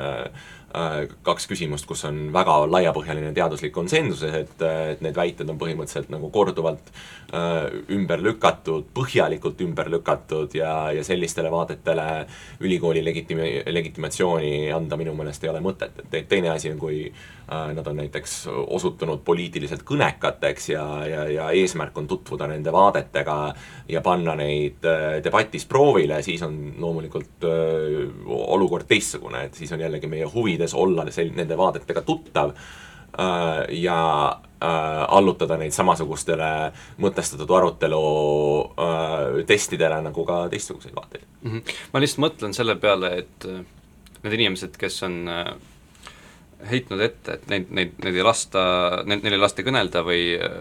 [1.25, 6.29] kaks küsimust, kus on väga laiapõhjaline teaduslik konsensus, et, et need väited on põhimõtteliselt nagu
[6.29, 6.91] korduvalt
[7.93, 12.25] ümber lükatud, põhjalikult ümber lükatud ja, ja sellistele vaadetele
[12.59, 17.71] ülikooli legitimi-, legitimatsiooni anda minu meelest ei ole mõtet, et teine asi on, kui äh,
[17.77, 23.37] nad on näiteks osutunud poliitiliselt kõnekateks ja, ja, ja eesmärk on tutvuda nende vaadetega
[23.89, 28.03] ja panna neid äh, debatis proovile, siis on loomulikult äh,
[28.49, 32.88] olukord teistsugune, et siis on jällegi meie huvid huvides olla sel-, nende vaadetega tuttav äh,
[33.69, 33.99] ja
[34.63, 36.49] äh, allutada neid samasugustele
[37.01, 38.03] mõtestatud arutelu
[38.75, 41.51] äh, testidele nagu ka teistsuguseid vaateid mm.
[41.51, 41.75] -hmm.
[41.93, 43.65] ma lihtsalt mõtlen selle peale, et äh,
[44.23, 45.53] need inimesed, kes on äh,
[46.69, 48.63] heitnud ette, et neid, neid, neid ei lasta,
[49.07, 50.57] neil ei lasta kõnelda või äh,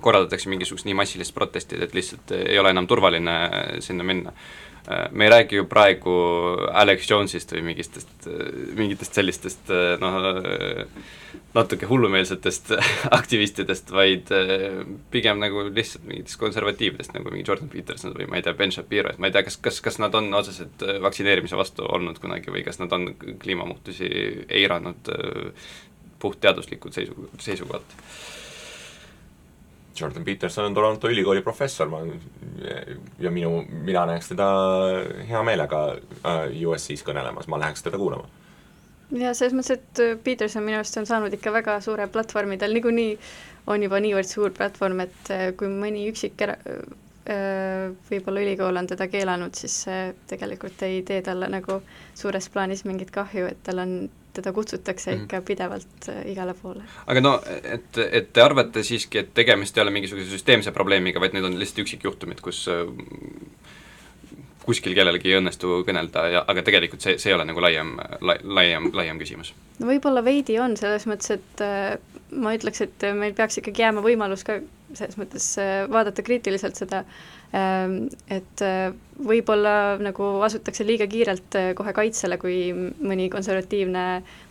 [0.00, 3.38] korraldatakse mingisugust nii massilist protesti, et lihtsalt ei ole enam turvaline
[3.80, 4.71] sinna minna Äh,
[5.10, 6.12] me ei räägi ju praegu
[6.72, 8.26] Alex Jones'ist või mingitest,
[8.74, 10.16] mingitest sellistest äh, noh,
[11.54, 12.72] natuke hullumeelsetest
[13.18, 14.82] aktivistidest, vaid äh,
[15.14, 19.14] pigem nagu lihtsalt mingitest konservatiividest, nagu mingi Jordan Peterson või ma ei tea, Ben Shapiro,
[19.14, 22.66] et ma ei tea, kas, kas, kas nad on otseselt vaktsineerimise vastu olnud kunagi või
[22.66, 24.10] kas nad on kliimamuutusi
[24.50, 25.14] eiranud
[26.22, 27.98] puhtteaduslikult seisu, seisukohalt
[30.00, 32.00] Jordan Peterson on Toronto ülikooli professor, ma
[33.20, 34.46] ja minu, mina näeks teda
[35.28, 38.28] hea meelega äh, USC-s kõnelemas, ma läheks teda kuulama.
[39.18, 42.74] ja selles mõttes, et äh, Peterson minu arust on saanud ikka väga suure platvormi, tal
[42.76, 43.16] niikuinii
[43.72, 46.58] on juba niivõrd suur platvorm, et äh, kui mõni üksik era-,
[47.22, 51.76] võib-olla ülikool on teda keelanud, siis see tegelikult ei tee talle nagu
[52.18, 53.92] suures plaanis mingit kahju, et tal on
[54.32, 55.22] teda kutsutakse mm -hmm.
[55.22, 56.82] ikka pidevalt äh, igale poole.
[57.06, 61.32] aga no, et, et te arvate siiski, et tegemist ei ole mingisuguse süsteemse probleemiga, vaid
[61.32, 62.86] need on lihtsalt üksikjuhtumid, kus äh,
[64.64, 68.36] kuskil kellelgi ei õnnestu kõnelda ja, aga tegelikult see, see ei ole nagu laiem la,,
[68.44, 69.54] laiem, laiem küsimus?
[69.78, 71.98] no võib-olla veidi on, selles mõttes, et äh,
[72.30, 74.60] ma ütleks, et meil peaks ikkagi jääma võimalus ka
[74.94, 75.56] selles mõttes
[75.88, 82.72] vaadata kriitiliselt seda äh,, et äh, võib-olla nagu asutakse liiga kiirelt äh, kohe kaitsele, kui
[82.72, 84.04] mõni konservatiivne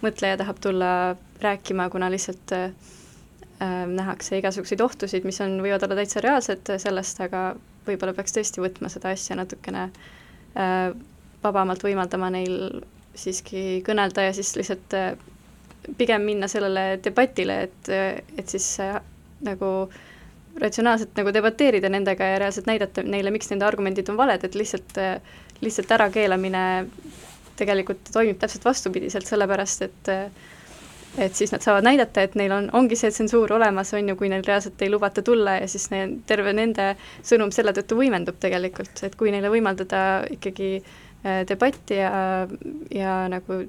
[0.04, 0.92] mõtleja tahab tulla
[1.42, 2.68] rääkima, kuna lihtsalt äh,
[3.58, 7.56] äh, nähakse igasuguseid ohtusid, mis on, võivad olla täitsa reaalsed sellest, aga
[7.88, 10.92] võib-olla peaks tõesti võtma seda asja natukene äh,
[11.44, 12.84] vabamalt, võimaldama neil
[13.18, 15.16] siiski kõnelda ja siis lihtsalt äh,
[15.98, 17.90] pigem minna sellele debatile, et,
[18.38, 19.00] et siis äh,
[19.42, 19.90] nagu
[20.60, 24.98] ratsionaalselt nagu debateerida nendega ja reaalselt näidata neile, miks nende argumendid on valed, et lihtsalt,
[25.62, 26.64] lihtsalt ärakeelamine
[27.60, 30.16] tegelikult toimib täpselt vastupidiselt, sellepärast et
[31.20, 34.30] et siis nad saavad näidata, et neil on, ongi see tsensuur olemas, on ju, kui
[34.32, 39.04] neil reaalselt ei lubata tulla ja siis neil, terve nende sõnum selle tõttu võimendub tegelikult,
[39.04, 42.48] et kui neile võimaldada ikkagi äh, debatti ja,
[42.96, 43.60] ja nagu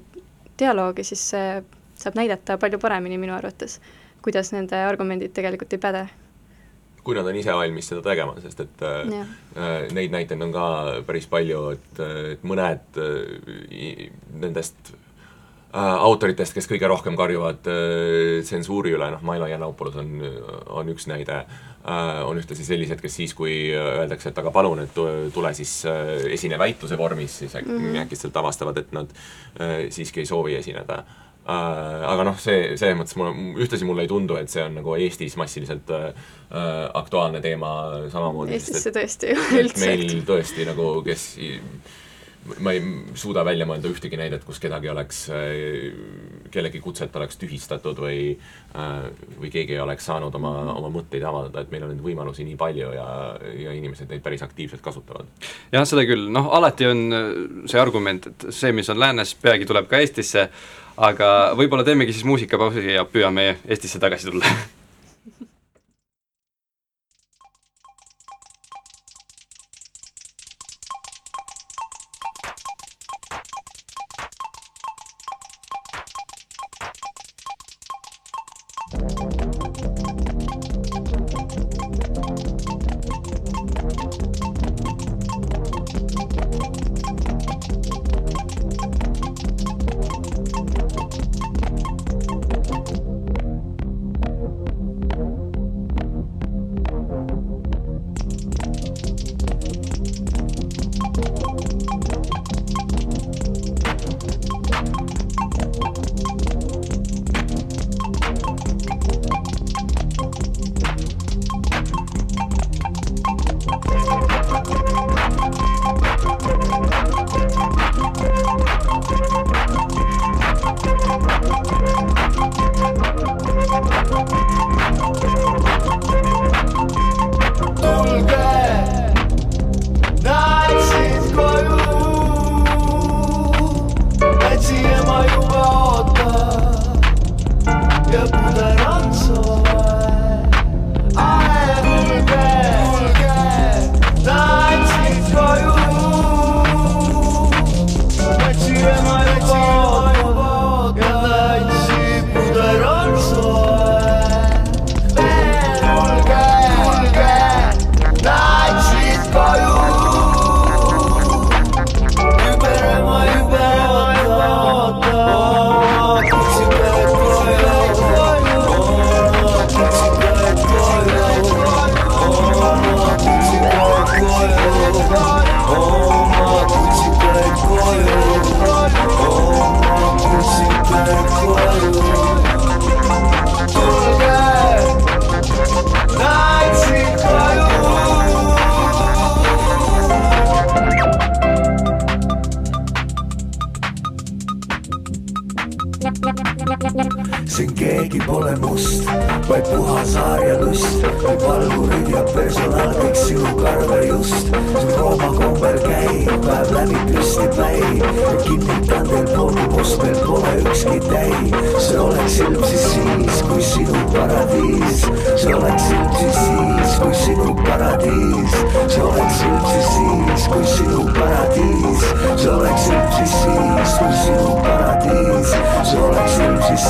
[0.59, 1.59] dialoogi, siis see
[1.99, 3.81] saab näidata palju paremini minu arvates,
[4.23, 6.07] kuidas nende argumendid tegelikult ei päde
[7.03, 9.23] kui nad on ise valmis seda tegema, sest et äh, ja.
[9.57, 10.67] äh, neid näiteid on ka
[11.07, 12.03] päris palju, et,
[12.35, 14.95] et mõned äh, nendest
[15.73, 20.11] Äh, autoritest, kes kõige rohkem karjuvad äh, tsensuuri üle, noh, Milo Yiannopoulos on,
[20.69, 24.93] on üks näide äh,, on ühtlasi sellised, kes siis, kui öeldakse, et aga palun, et
[25.33, 28.03] tule siis äh, esine väitluse vormis, siis äkki mm -hmm.
[28.03, 31.32] äkitselt avastavad, et nad äh, siiski ei soovi esineda äh,.
[31.45, 33.33] Aga noh, see, selles mõttes mulle,
[33.65, 36.29] ühtlasi mulle ei tundu, et see on nagu Eestis massiliselt äh,
[36.93, 37.73] aktuaalne teema
[38.13, 38.55] samamoodi.
[38.55, 39.83] Eestis see tõesti ei ole üldse.
[39.83, 41.27] meil tõesti nagu, kes
[42.59, 42.81] ma ei
[43.15, 45.21] suuda välja mõelda ühtegi näidet, kus kedagi oleks,
[46.51, 48.33] kellegi kutset oleks tühistatud või
[49.39, 52.57] või keegi ei oleks saanud oma, oma mõtteid avaldada, et meil on neid võimalusi nii
[52.59, 53.07] palju ja,
[53.63, 55.29] ja inimesed neid päris aktiivselt kasutavad.
[55.71, 57.03] jah, seda küll, noh alati on
[57.69, 60.49] see argument, et see, mis on läänes, peagi tuleb ka Eestisse,
[60.97, 61.27] aga
[61.57, 64.49] võib-olla teemegi siis muusikapausi ja püüame Eestisse tagasi tulla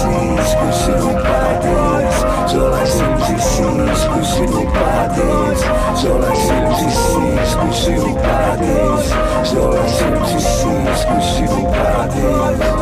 [0.09, 0.37] ilm
[3.29, 3.43] siis
[3.93, 5.65] siis, kui sinu paradiis,
[6.01, 9.13] see oleks ilm siis siis, kui sinu paradiis,
[9.43, 12.72] see oleks ilm siis siis, kui sinu paradiis,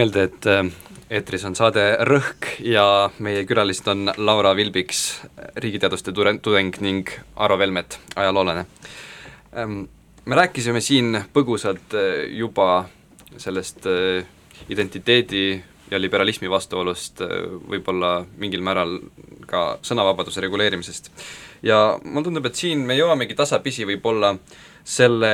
[0.00, 0.68] meelde, et äh,
[1.12, 5.00] eetris on saade Rõhk ja meie külalised on Laura Vilbiks,
[5.60, 8.64] riigiteaduste ture- tudeng ning Aro Velmet, ajaloolane.
[10.30, 12.86] Me rääkisime siin põgusalt äh, juba
[13.36, 14.24] sellest äh,
[14.72, 15.44] identiteedi
[15.90, 17.18] ja liberalismi vastuolust,
[17.66, 19.00] võib-olla mingil määral
[19.50, 21.10] ka sõnavabaduse reguleerimisest.
[21.66, 24.36] ja mulle tundub, et siin me jõuamegi tasapisi võib-olla
[24.86, 25.32] selle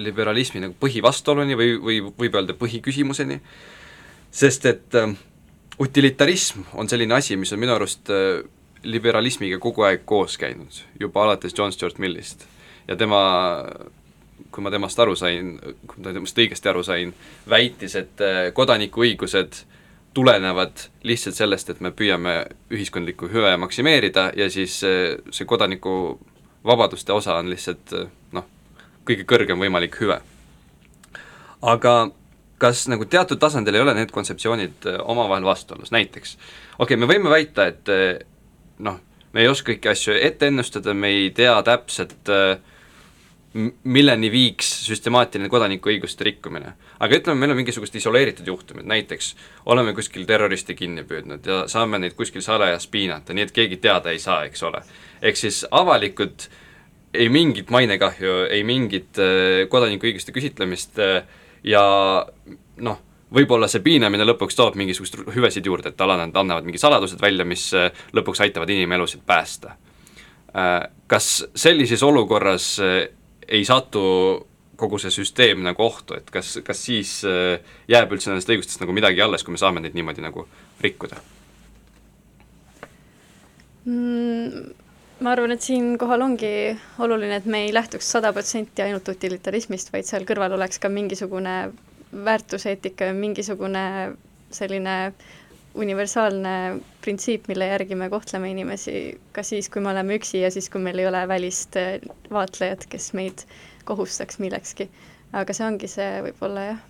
[0.00, 3.36] liberalismi nagu põhivastuoluni või, või võib öelda põhiküsimuseni,
[4.32, 5.12] sest et äh,
[5.80, 8.42] utilitarism on selline asi, mis on minu arust äh,
[8.82, 12.46] liberalismiga kogu aeg koos käinud, juba alates John Stuart Millist.
[12.88, 13.20] ja tema,
[14.50, 15.54] kui ma temast aru sain,
[15.86, 17.14] kui ma temast õigesti aru sain,
[17.48, 19.62] väitis, et äh, kodanikuõigused
[20.14, 22.34] tulenevad lihtsalt sellest, et me püüame
[22.72, 26.18] ühiskondlikku hüve maksimeerida ja siis äh, see kodaniku
[26.64, 27.94] vabaduste osa on lihtsalt
[28.32, 28.48] noh,
[29.08, 30.20] kõige kõrgem võimalik hüve.
[31.62, 31.94] aga
[32.62, 37.08] kas nagu teatud tasandil ei ole need kontseptsioonid äh, omavahel vastuolus, näiteks okei okay,, me
[37.10, 38.20] võime väita, et äh,
[38.86, 39.00] noh,
[39.32, 42.54] me ei oska kõiki asju ette ennustada, me ei tea täpselt äh,
[43.52, 46.72] milleni viiks süstemaatiline kodanikuõiguste rikkumine.
[47.04, 49.34] aga ütleme, meil on mingisugused isoleeritud juhtumid, näiteks
[49.74, 54.14] oleme kuskil terroriste kinni püüdnud ja saame neid kuskil salajas piinata, nii et keegi teada
[54.14, 54.80] ei saa, eks ole.
[55.20, 56.48] ehk siis avalikult
[57.12, 59.18] ei mingit mainekahju, ei mingit
[59.68, 61.20] kodanikuõiguste küsitlemist äh,
[61.64, 61.82] ja
[62.82, 63.00] noh,
[63.32, 67.68] võib-olla see piinamine lõpuks toob mingisugust hüvesid juurde, et alanejad annavad mingi saladused välja, mis
[67.76, 69.76] äh, lõpuks aitavad inimelusid päästa.
[71.08, 73.06] Kas sellises olukorras äh,
[73.48, 74.02] ei satu
[74.82, 78.94] kogu see süsteem nagu ohtu, et kas, kas siis äh, jääb üldse nendest õigustest nagu
[78.96, 80.46] midagi alles, kui me saame neid niimoodi nagu
[80.82, 81.20] rikkuda?
[83.84, 84.81] mm,
[85.22, 86.50] ma arvan, et siinkohal ongi
[87.04, 91.54] oluline, et me ei lähtuks sada protsenti ainult utilitarismist, vaid seal kõrval oleks ka mingisugune
[92.26, 93.84] väärtuseetika ja mingisugune
[94.52, 94.96] selline
[95.78, 96.54] universaalne
[97.04, 98.96] printsiip, mille järgi me kohtleme inimesi
[99.32, 101.94] ka siis, kui me oleme üksi ja siis, kui meil ei ole välist eh,
[102.34, 103.46] vaatlejat, kes meid
[103.88, 104.90] kohustaks millekski.
[105.32, 106.80] aga see ongi see võib-olla jah,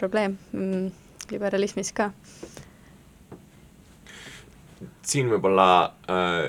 [0.00, 0.88] probleem mm,
[1.30, 2.10] liberalismis ka
[5.06, 5.68] siin võib-olla
[6.10, 6.48] äh,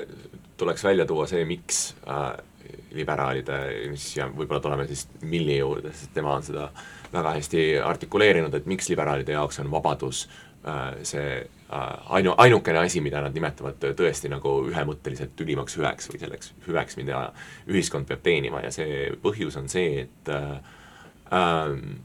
[0.58, 2.32] tuleks välja tuua see, miks äh,
[2.96, 3.58] liberaalide,
[3.92, 6.68] mis ja võib-olla tuleme siis Milli juurde, sest tema on seda
[7.12, 10.24] väga hästi artikuleerinud, et miks liberaalide jaoks on vabadus
[10.66, 11.86] äh, see äh,
[12.18, 17.22] ainu, ainukene asi, mida nad nimetavad tõesti nagu ühemõtteliselt ülimaks hüveks või selleks hüveks, mida
[17.70, 18.64] ühiskond peab teenima.
[18.64, 20.58] Ja see põhjus on see, et äh,
[21.32, 22.02] ähm,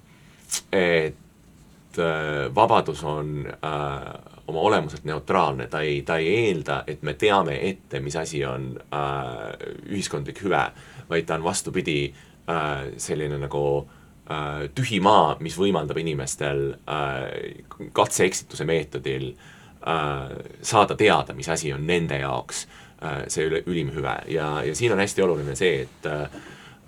[0.72, 7.14] et äh, vabadus on äh, oma olemuselt neutraalne, ta ei, ta ei eelda, et me
[7.20, 9.54] teame ette, mis asi on äh,
[9.88, 10.64] ühiskondlik hüve,
[11.10, 18.68] vaid ta on vastupidi äh, selline nagu äh, tühi maa, mis võimaldab inimestel äh, katse-eksituse
[18.68, 22.66] meetodil äh, saada teada, mis asi on nende jaoks
[23.00, 24.18] äh, see üle, ülim hüve.
[24.34, 26.28] Ja, ja siin on hästi oluline see, et äh,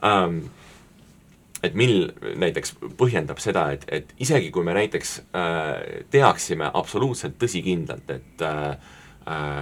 [0.04, 0.44] ähm,
[1.66, 2.10] et Mill
[2.42, 8.94] näiteks põhjendab seda, et, et isegi kui me näiteks äh, teaksime absoluutselt tõsikindlalt, et äh,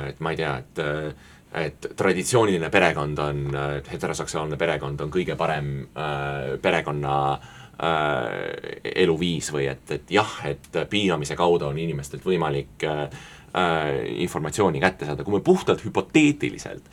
[0.09, 3.43] et ma ei tea, et äh, et traditsiooniline perekond on,
[3.77, 7.43] et heteroseksuaalne perekond on kõige parem äh, perekonna äh,
[9.03, 13.03] eluviis või et, et jah, et piinamise kaudu on inimestelt võimalik äh,
[13.53, 13.89] äh,
[14.25, 16.89] informatsiooni kätte saada, kui me puhtalt hüpoteetiliselt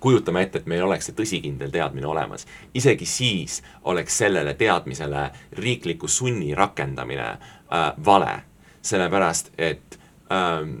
[0.00, 5.28] kujutame ette, et meil oleks see tõsikindel teadmine olemas, isegi siis oleks sellele teadmisele
[5.58, 8.34] riikliku sunni rakendamine äh, vale,
[8.82, 9.98] sellepärast et
[10.32, 10.80] ähm,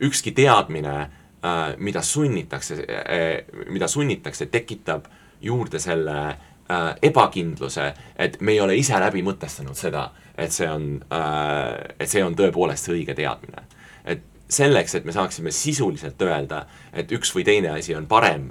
[0.00, 5.06] ükski teadmine äh,, mida sunnitakse äh,, mida sunnitakse, tekitab
[5.40, 10.96] juurde selle äh, ebakindluse, et me ei ole ise läbi mõtestanud seda, et see on
[11.12, 13.66] äh,, et see on tõepoolest see õige teadmine.
[14.48, 18.50] Selleks, et me saaksime sisuliselt öelda, et üks või teine asi on parem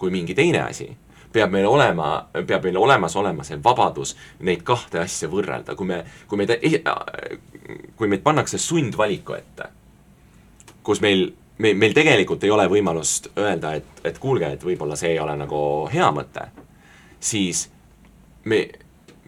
[0.00, 0.88] kui mingi teine asi,
[1.32, 4.16] peab meil olema, peab meil olemas olema see vabadus
[4.48, 6.56] neid kahte asja võrrelda, kui me, kui meid,
[7.98, 9.68] kui meid pannakse sundvaliku ette,
[10.86, 11.28] kus meil,
[11.60, 15.36] meil, meil tegelikult ei ole võimalust öelda, et, et kuulge, et võib-olla see ei ole
[15.38, 15.62] nagu
[15.92, 16.48] hea mõte,
[17.20, 17.66] siis
[18.48, 18.64] me,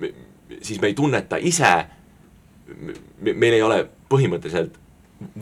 [0.00, 0.14] me,
[0.58, 1.74] siis me ei tunneta ise,
[3.20, 4.80] meil ei ole põhimõtteliselt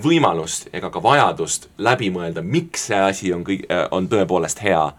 [0.03, 4.93] võimalust ega ka vajadust läbi mõelda, miks see asi on kõik, on tõepoolest hea.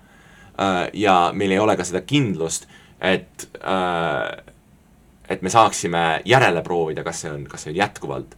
[0.93, 2.67] ja meil ei ole ka seda kindlust,
[3.01, 3.47] et,
[5.29, 8.36] et me saaksime järele proovida, kas see on, kas see on jätkuvalt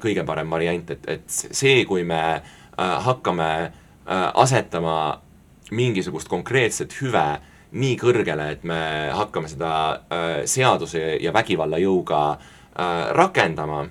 [0.00, 2.40] kõige parem variant, et, et see, kui me
[2.76, 3.72] hakkame
[4.06, 5.20] asetama
[5.70, 7.26] mingisugust konkreetset hüve
[7.72, 9.74] nii kõrgele, et me hakkame seda
[10.48, 12.22] seaduse ja vägivalla jõuga
[13.14, 13.84] rakendama,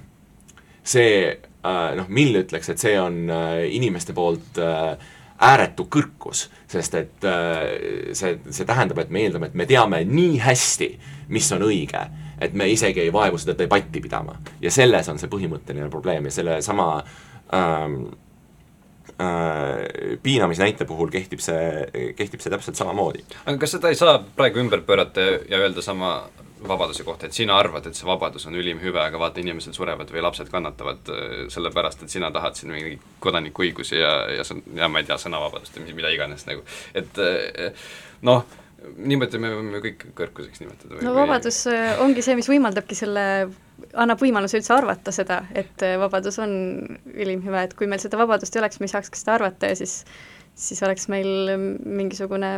[0.84, 4.94] see Äh, noh, Mill ütleks, et see on äh, inimeste poolt äh,
[5.40, 7.26] ääretu kõrkus, sest et
[8.12, 10.90] see, see tähendab, et me eeldame, et me teame nii hästi,
[11.32, 12.02] mis on õige,
[12.44, 14.36] et me isegi ei vaevu seda debatti pidama.
[14.62, 16.90] ja selles on see põhimõtteline probleem ja sellesama
[17.56, 17.96] ähm,
[19.16, 23.24] äh, piinamise näite puhul kehtib see, kehtib see täpselt samamoodi.
[23.46, 26.14] aga kas seda ei saa praegu ümber pöörata ja öelda sama
[26.68, 30.12] vabaduse kohta, et sina arvad, et see vabadus on ülim hüve, aga vaata, inimesed surevad
[30.14, 34.48] või lapsed kannatavad äh, sellepärast, et sina tahad siin mingeid kodanikuõigusi ja, ja,
[34.80, 36.66] ja ma ei tea, sõnavabadust ja mida iganes nagu,
[36.98, 37.86] et äh,
[38.28, 38.44] noh,
[38.96, 41.02] niimoodi me võime kõik kõrkuseks nimetada.
[41.06, 43.24] no vabadus äh, ongi see, mis võimaldabki selle,
[43.94, 46.52] annab võimaluse üldse arvata seda, et vabadus on
[47.14, 49.72] ülim hüve, et kui meil seda vabadust ei oleks, me ei saaks ka seda arvata
[49.72, 50.02] ja siis
[50.60, 51.56] siis oleks meil
[51.86, 52.50] mingisugune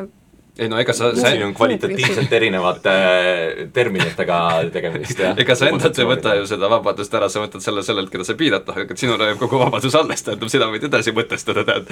[0.59, 4.39] ei no ega sa, sa on kvalitatiivselt erinevate äh, terminitega
[4.73, 5.37] tegemist, jah.
[5.39, 8.35] ega sa endalt ei võta ju seda vabadust ära, sa võtad selle sellelt, keda sa
[8.39, 11.87] piinad tahad, et sinule jääb kogu vabadus alles, tähendab, sina võid edasi mõtestada, tead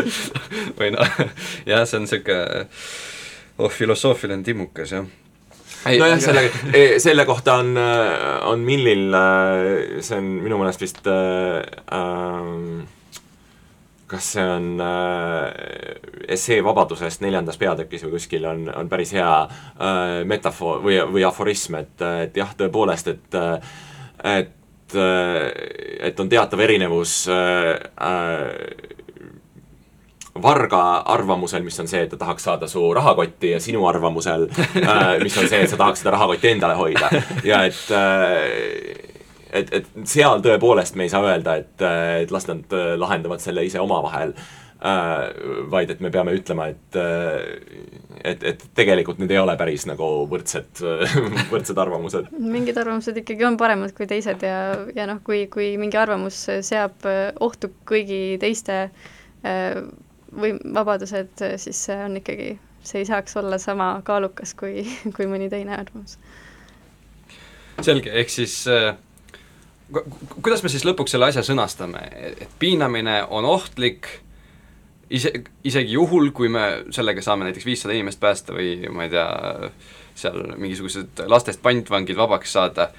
[0.78, 1.20] või noh,
[1.68, 2.40] jah, see on sihuke
[3.58, 5.12] oh, filosoofiline timmukas, jah
[5.84, 7.76] nojah, selle, e, selle kohta on,
[8.48, 11.60] on Millil, äh, see on minu meelest vist äh,
[11.92, 12.84] äh,
[14.10, 15.46] kas see on äh,
[16.28, 21.78] essee Vabadusest neljandas peatükis või kuskil on, on päris hea äh, metafoor või, või aforism,
[21.80, 21.96] et,
[22.26, 23.40] et jah, tõepoolest, et
[24.24, 24.96] et,
[26.00, 28.94] et on teatav erinevus äh, äh,
[30.42, 30.82] varga
[31.14, 35.36] arvamusel, mis on see, et ta tahaks saada su rahakotti ja sinu arvamusel äh,, mis
[35.38, 37.10] on see, et sa tahaks seda rahakotti endale hoida.
[37.50, 39.13] Ja et äh,
[39.54, 41.86] et, et seal tõepoolest me ei saa öelda, et,
[42.24, 44.52] et las nad äh, lahendavad selle ise omavahel äh,.
[45.70, 50.08] vaid et me peame ütlema, et, äh, et, et tegelikult need ei ole päris nagu
[50.30, 50.82] võrdsed,
[51.52, 52.30] võrdsed arvamused.
[52.38, 54.58] mingid arvamused ikkagi on paremad kui teised ja,
[54.96, 57.06] ja noh, kui, kui mingi arvamus seab
[57.40, 59.80] ohtu kõigi teiste äh,
[60.34, 64.82] või vabadused, siis see on ikkagi, see ei saaks olla sama kaalukas kui,
[65.16, 66.18] kui mõni teine arvamus.
[67.80, 68.94] selge, ehk siis äh
[70.42, 72.02] kuidas me siis lõpuks selle asja sõnastame,
[72.34, 74.08] et piinamine on ohtlik
[75.10, 75.32] ise,
[75.64, 79.70] isegi juhul, kui me sellega saame näiteks viissada inimest päästa või ma ei tea,
[80.18, 82.90] seal mingisugused lastest pantvangid vabaks saada,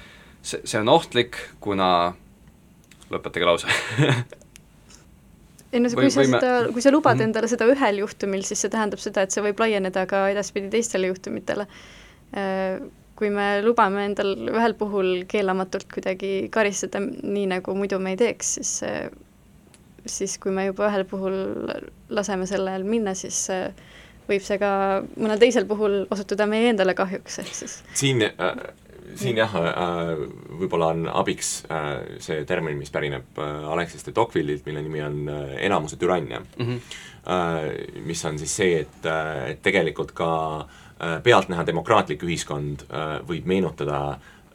[0.42, 1.90] see, see on ohtlik, kuna,
[3.12, 3.70] lõpetage lause
[5.76, 7.30] ei no kui sa seda, kui sa lubad mhm.
[7.30, 11.10] endale seda ühel juhtumil, siis see tähendab seda, et see võib laieneda ka edaspidi teistele
[11.10, 11.66] juhtumitele.
[13.16, 18.56] Kui me lubame endal ühel puhul keelamatult kuidagi karistada, nii nagu muidu me ei teeks,
[18.58, 18.72] siis
[20.06, 21.38] siis kui me juba ühel puhul
[22.14, 23.46] laseme sellel minna, siis
[24.28, 24.70] võib see ka
[25.16, 28.60] mõnel teisel puhul osutuda meie endale kahjuks, ehk siis siin äh,
[29.18, 30.12] siin jah äh,,
[30.60, 31.92] võib-olla on abiks äh,
[32.22, 36.64] see termin, mis pärineb äh, Alexis de Tocqueville'ilt, mille nimi on äh, enamuse türannia mm.
[36.64, 36.80] -hmm.
[37.26, 40.28] Äh, mis on siis see, et äh,, et tegelikult ka
[40.60, 44.00] äh, pealtnäha demokraatlik ühiskond äh, võib meenutada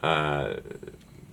[0.02, 0.48] äh,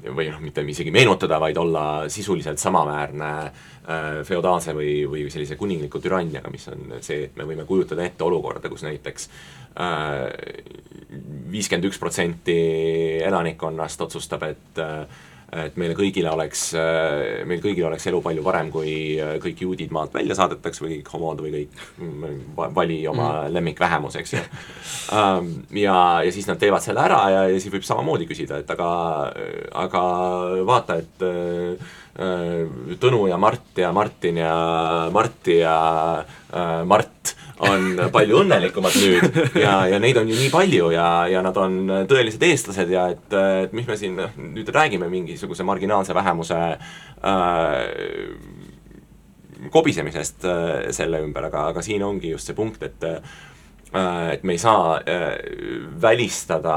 [0.08, 6.00] või noh, mitte isegi meenutada, vaid olla sisuliselt samaväärne äh, feodaalse või, või sellise kuningliku
[6.04, 9.30] türanniaga, mis on see, et me võime kujutada ette olukorda, kus näiteks
[9.82, 10.30] äh,
[11.52, 12.60] viiskümmend üks protsenti
[13.26, 18.70] elanikkonnast otsustab, et äh, et meile kõigile oleks, äh, meil kõigil oleks elu palju parem,
[18.74, 23.30] kui äh, kõik juudid maalt välja saadetakse või kõik homod või kõik, mm, vali oma
[23.30, 23.56] mm.
[23.56, 24.44] lemmikvähemus, eks ju.
[25.16, 25.96] Ähm, ja,
[26.26, 28.92] ja siis nad teevad selle ära ja, ja siis võib samamoodi küsida, et aga,
[29.86, 30.04] aga
[30.70, 31.98] vaata, et äh,
[33.00, 34.56] Tõnu ja Mart ja Martin ja
[35.14, 35.76] Marti ja
[36.84, 39.40] Mart on palju õnnelikumad nüüd.
[39.60, 43.36] Ja, ja neid on ju nii palju ja, ja nad on tõelised eestlased ja et,
[43.66, 44.20] et mis me siin
[44.54, 47.78] nüüd räägime mingisuguse marginaalse vähemuse äh,
[49.74, 53.20] kobisemisest äh, selle ümber, aga, aga siin ongi just see punkt, et äh,
[53.90, 55.40] et me ei saa äh,
[56.02, 56.76] välistada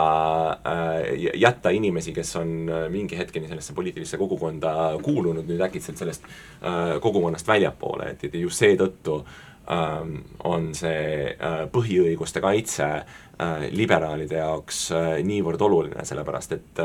[0.64, 6.24] äh,, jätta inimesi, kes on äh, mingi hetkeni sellesse poliitilisse kogukonda kuulunud, nüüd äkitselt sellest
[6.24, 14.40] äh, kogukonnast väljapoole, et, et just seetõttu äh, on see äh, põhiõiguste kaitse äh, liberaalide
[14.40, 16.82] jaoks äh, niivõrd oluline, sellepärast et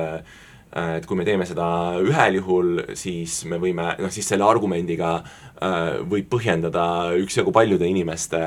[0.77, 5.13] et kui me teeme seda ühel juhul, siis me võime, noh siis selle argumendiga
[6.11, 8.41] võib põhjendada üksjagu paljude inimeste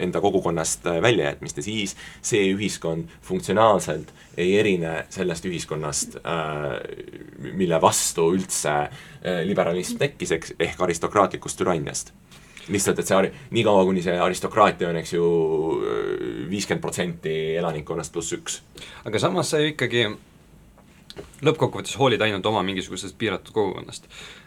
[0.00, 6.16] enda kogukonnast väljajätmist ja siis see ühiskond funktsionaalselt ei erine sellest ühiskonnast,
[7.58, 8.78] mille vastu üldse
[9.50, 12.14] liberalism tekkis, eks, ehk aristokraatlikust türanniast
[12.68, 15.28] lihtsalt, et see niikaua, kuni see aristokraatia on, eks ju,
[16.50, 18.60] viiskümmend protsenti elanikkonnast pluss üks.
[19.04, 20.08] aga samas sa ju ikkagi
[21.44, 24.06] lõppkokkuvõttes hoolid ainult oma mingisugusest piiratud kogukonnast.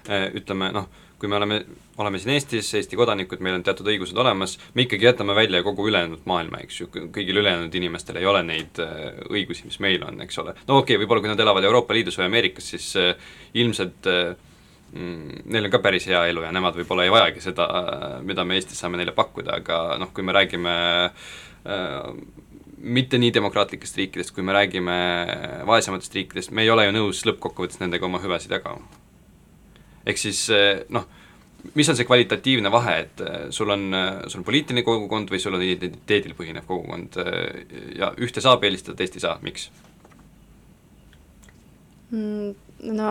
[0.10, 0.88] Äh, ütleme noh,
[1.20, 1.60] kui me oleme,
[2.04, 5.88] oleme siin Eestis, Eesti kodanikud, meil on teatud õigused olemas, me ikkagi jätame välja kogu
[5.88, 10.20] ülejäänud maailma, eks ju, kõigil ülejäänud inimestel ei ole neid äh, õigusi, mis meil on,
[10.26, 10.56] eks ole.
[10.68, 13.32] no okei okay,, võib-olla kui nad elavad Euroopa Liidus või Ameerikas, siis äh,
[13.64, 14.34] ilmselt äh,
[14.94, 17.66] Mm, neil on ka päris hea elu ja nemad võib-olla ei vajagi seda,
[18.22, 20.74] mida me Eestis saame neile pakkuda, aga noh, kui me räägime
[21.10, 22.44] äh,
[22.84, 24.96] mitte nii demokraatlikest riikidest, kui me räägime
[25.68, 28.84] vaesematest riikidest, me ei ole ju nõus lõppkokkuvõttes nendega oma hüvesid jagama.
[30.06, 31.08] ehk siis äh, noh,
[31.80, 35.40] mis on see kvalitatiivne vahe, et äh, sul on, äh, sul on poliitiline kogukond või
[35.40, 37.16] sul on identiteedil põhinev kogukond
[37.96, 39.70] ja ühte saab eelistada, teist ei saa, miks
[42.12, 42.73] mm,?
[42.92, 43.10] No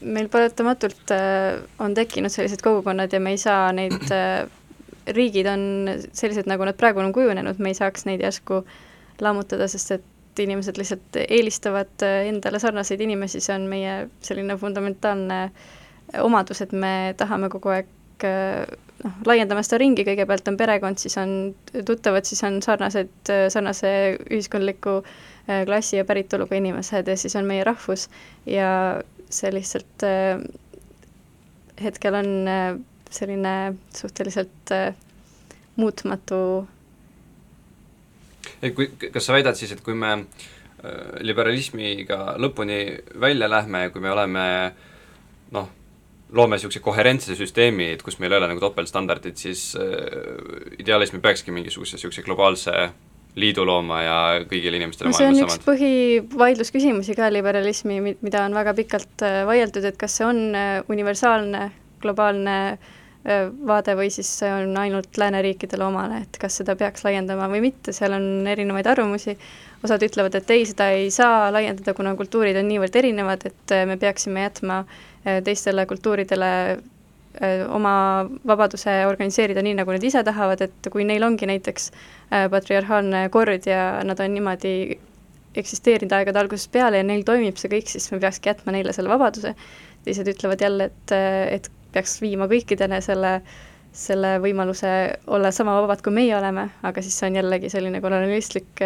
[0.00, 4.44] meil paratamatult äh, on tekkinud sellised kogukonnad ja me ei saa neid äh,,
[5.16, 5.62] riigid on
[6.12, 8.62] sellised, nagu nad praegu on kujunenud, me ei saaks neid järsku
[9.24, 15.40] lammutada, sest et inimesed lihtsalt eelistavad äh, endale sarnaseid inimesi, see on meie selline fundamentaalne
[16.24, 17.88] omadus, et me tahame kogu aeg
[19.04, 21.34] noh, laiendame seda ringi, kõigepealt on perekond, siis on
[21.86, 23.90] tuttavad, siis on sarnased, sarnase
[24.26, 28.08] ühiskondliku Äh, klassi ja päritoluga inimesed ja siis on meie rahvus.
[28.46, 30.42] Ja see lihtsalt äh,
[31.82, 32.78] hetkel on äh,
[33.10, 34.74] selline suhteliselt
[35.76, 36.66] muutmatu
[38.62, 40.12] et kui, kas sa väidad siis, et kui me
[41.26, 42.78] liberalismiga lõpuni
[43.20, 44.44] välja lähme ja kui me oleme
[45.54, 45.70] noh,
[46.30, 49.72] loome niisuguse koherentse süsteemi, et kus meil ei ole nagu topeltstandardid, siis
[50.78, 52.76] ideaalis me peakski mingisuguse niisuguse globaalse
[53.38, 54.18] liidu looma ja
[54.48, 59.86] kõigile inimestele no see on üks põhivaidlusküsimusi ka liberalismi, mida on väga pikalt äh, vaieldud,
[59.88, 61.68] et kas see on äh, universaalne
[62.02, 67.50] globaalne äh, vaade või siis see on ainult lääneriikidele omane, et kas seda peaks laiendama
[67.52, 69.36] või mitte, seal on erinevaid arvamusi,
[69.84, 73.98] osad ütlevad, et ei, seda ei saa laiendada, kuna kultuurid on niivõrd erinevad, et me
[74.00, 74.82] peaksime jätma
[75.44, 76.48] teistele kultuuridele
[77.70, 77.92] oma
[78.46, 83.68] vabaduse organiseerida nii, nagu nad ise tahavad, et kui neil ongi näiteks äh, patriarhaalne kord
[83.68, 84.74] ja nad on niimoodi
[85.58, 89.12] eksisteerinud aegade algusest peale ja neil toimib see kõik, siis me peakski jätma neile selle
[89.12, 89.54] vabaduse.
[90.04, 93.40] teised ütlevad jälle, et, äh, et peaks viima kõikidele selle,
[93.92, 94.92] selle võimaluse
[95.26, 98.82] olla sama vabad, kui meie oleme, aga siis see on jällegi selline kolonialistlik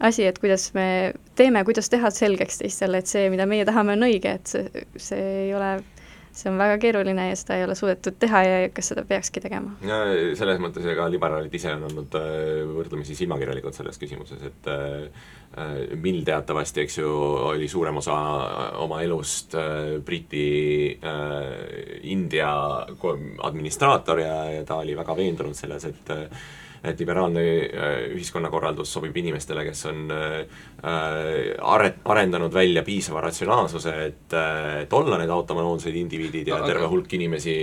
[0.00, 4.06] asi, et kuidas me teeme, kuidas teha selgeks teistele, et see, mida meie tahame, on
[4.06, 5.72] õige, et see, see ei ole
[6.38, 9.74] see on väga keeruline ja seda ei ole suudetud teha ja kas seda peakski tegema.
[9.86, 9.98] ja
[10.38, 15.26] selles mõttes ega liberaalid ise on olnud äh, võrdlemisi silmakirjalikud selles küsimuses, et äh,
[15.96, 17.08] Mill teatavasti, eks ju,
[17.48, 18.14] oli suurem osa
[18.84, 19.56] oma elust
[20.04, 20.42] Briti
[22.12, 22.50] India
[23.48, 26.12] administraator ja, ja ta oli väga veendunud selles, et
[26.84, 34.32] et liberaalne äh, ühiskonnakorraldus sobib inimestele, kes on äh, are-, arendanud välja piisava ratsionaalsuse, et,
[34.32, 37.54] äh, et olla need autonoomsed indiviidid ja terve hulk inimesi,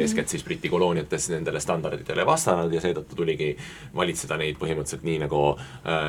[0.00, 3.50] eeskätt siis Briti kolooniates, nendele standarditele vastanud ja seetõttu tuligi
[3.96, 5.42] valitseda neid põhimõtteliselt nii, nagu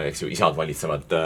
[0.07, 1.17] eks ju, isad valitsevad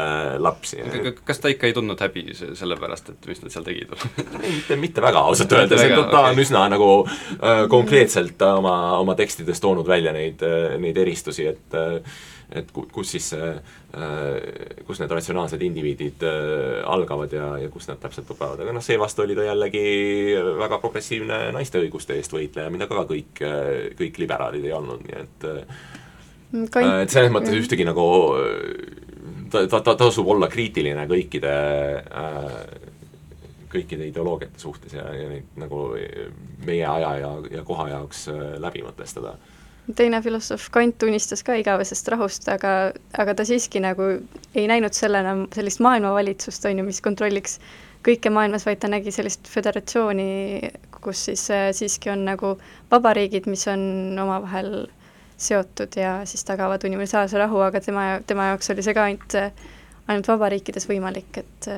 [0.42, 0.82] lapsi.
[1.26, 3.94] kas ta ikka ei tundnud häbi selle pärast, et mis nad seal tegid
[4.48, 6.42] mitte, mitte väga ausalt öeldes, et ta on okay.
[6.42, 6.90] üsna nagu
[7.70, 10.42] konkreetselt oma, oma tekstides toonud välja neid,
[10.82, 11.80] neid eristusi, et
[12.56, 13.50] et kus siis see,
[14.88, 19.24] kus need ratsionaalsed indiviidid äh, algavad ja, ja kus nad täpselt lõpevad, aga noh, seevastu
[19.26, 19.84] oli ta jällegi
[20.58, 23.44] väga progressiivne naiste õiguste eest võitleja, mida ka kõik,
[24.00, 25.50] kõik liberaalid ei olnud, nii et
[26.74, 26.88] Kain...
[27.04, 28.06] et selles mõttes ühtegi nagu
[29.54, 31.54] ta, ta, ta tasub olla kriitiline kõikide
[33.70, 35.92] kõikide ideoloogiate suhtes ja, ja neid nagu
[36.66, 38.26] meie aja ja, ja koha jaoks
[38.58, 39.36] läbi mõtestada
[39.96, 44.10] teine filosoof Kant unistas ka igavesest rahust, aga, aga ta siiski nagu
[44.56, 47.60] ei näinud sellena sellist maailmavalitsust, on ju, mis kontrolliks
[48.06, 50.30] kõike maailmas, vaid ta nägi sellist föderatsiooni,
[51.02, 52.54] kus siis äh, siiski on nagu
[52.92, 53.82] vabariigid, mis on
[54.22, 54.88] omavahel
[55.40, 59.38] seotud ja siis tagavad universaalse rahu, aga tema, tema jaoks oli see ka ainult,
[60.08, 61.70] ainult vabariikides võimalik, et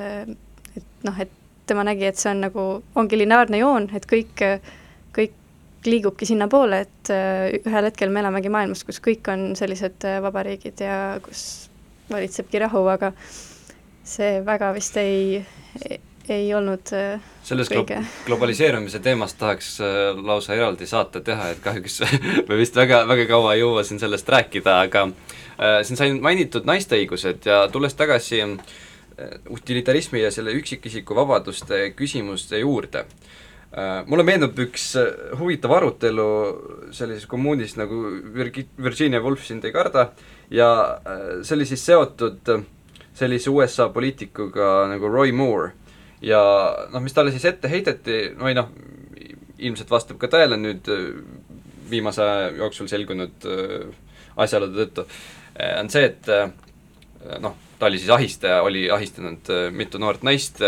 [0.77, 1.31] et noh, et
[1.67, 2.65] tema nägi, et see on nagu,
[2.97, 4.80] ongi lineaarne joon, et kõik, kõik
[5.85, 10.83] liigubki sinnapoole, et äh, ühel hetkel me elamegi maailmas, kus kõik on sellised äh, vabariigid
[10.83, 11.71] ja kus
[12.11, 13.11] valitsebki rahu, aga
[14.05, 15.41] see väga vist ei,
[16.29, 17.85] ei olnud äh, sellest glo
[18.27, 19.73] globaliseerumise teemast tahaks
[20.21, 22.01] lausa eraldi saate teha, et kahjuks
[22.49, 26.67] me vist väga, väga kaua ei jõua siin sellest rääkida, aga äh, siin sai mainitud
[26.69, 28.43] naiste õigused ja tulles tagasi
[29.51, 33.49] utilitarismi ja selle üksikisiku vabaduste küsimuste juurde Äh,
[34.07, 36.27] mulle meenub üks äh, huvitav arutelu
[36.91, 38.01] sellises kommuunis nagu
[38.35, 40.09] Virgi-, Virginia Woolf sind ei karda
[40.51, 40.67] ja
[40.99, 42.51] äh, see oli siis seotud
[43.15, 45.71] sellise USA poliitikuga nagu Roy Moore.
[46.21, 46.41] ja
[46.91, 48.67] noh, mis talle siis ette heideti, või noh,
[49.57, 50.85] ilmselt vastab ka tõele nüüd
[51.89, 53.47] viimase aja jooksul selgunud
[54.39, 55.05] asjaolude tõttu,
[55.79, 56.29] on see, et
[57.41, 60.61] noh, ta oli siis ahistaja, oli ahistanud mitu noort naist,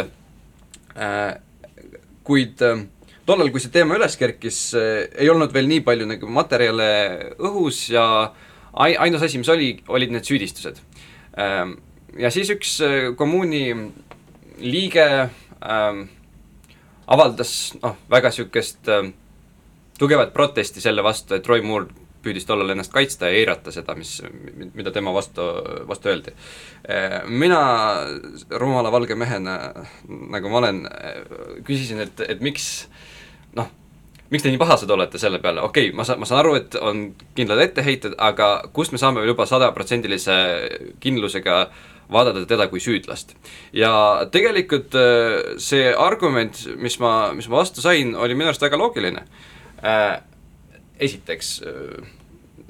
[2.27, 2.83] kuid äh,
[3.27, 6.89] tollal, kui see teema üles kerkis, äh, ei olnud veel nii palju nagu materjale
[7.39, 8.05] õhus ja
[8.73, 10.81] ai-, ainus asi, mis oli, olid need süüdistused.
[11.39, 11.77] Ähm,
[12.19, 13.65] ja siis üks äh, kommuuni
[14.63, 15.07] liige
[15.63, 16.05] ähm,
[17.09, 19.09] avaldas noh, väga niisugust äh,
[19.99, 24.15] tugevat protesti selle vastu, et Roy Moore püüdis tollal ennast kaitsta ja eirata seda, mis,
[24.73, 25.45] mida tema vastu,
[25.87, 26.33] vastu öeldi.
[27.27, 27.61] mina
[28.49, 29.57] rumala valge mehena,
[30.07, 30.83] nagu ma olen,
[31.67, 32.87] küsisin, et, et miks
[33.57, 33.69] noh,
[34.33, 36.77] miks te nii pahased olete selle peale, okei okay,, ma saan, ma saan aru, et
[36.81, 37.05] on
[37.37, 40.37] kindlad etteheited, aga kust me saame juba sadaprotsendilise
[41.03, 41.65] kindlusega
[42.13, 43.35] vaadata teda kui süüdlast.
[43.73, 43.93] ja
[44.31, 49.25] tegelikult äh, see argument, mis ma, mis ma vastu sain, oli minu arust väga loogiline.
[51.03, 52.03] Äh, esiteks äh,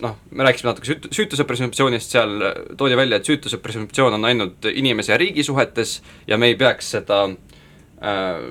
[0.02, 2.48] noh, me rääkisime natuke süüt-, süütuse presumptsioonist, seal
[2.80, 6.94] toodi välja, et süütuse presumptsioon on ainult inimese ja riigi suhetes ja me ei peaks
[6.98, 8.48] seda äh,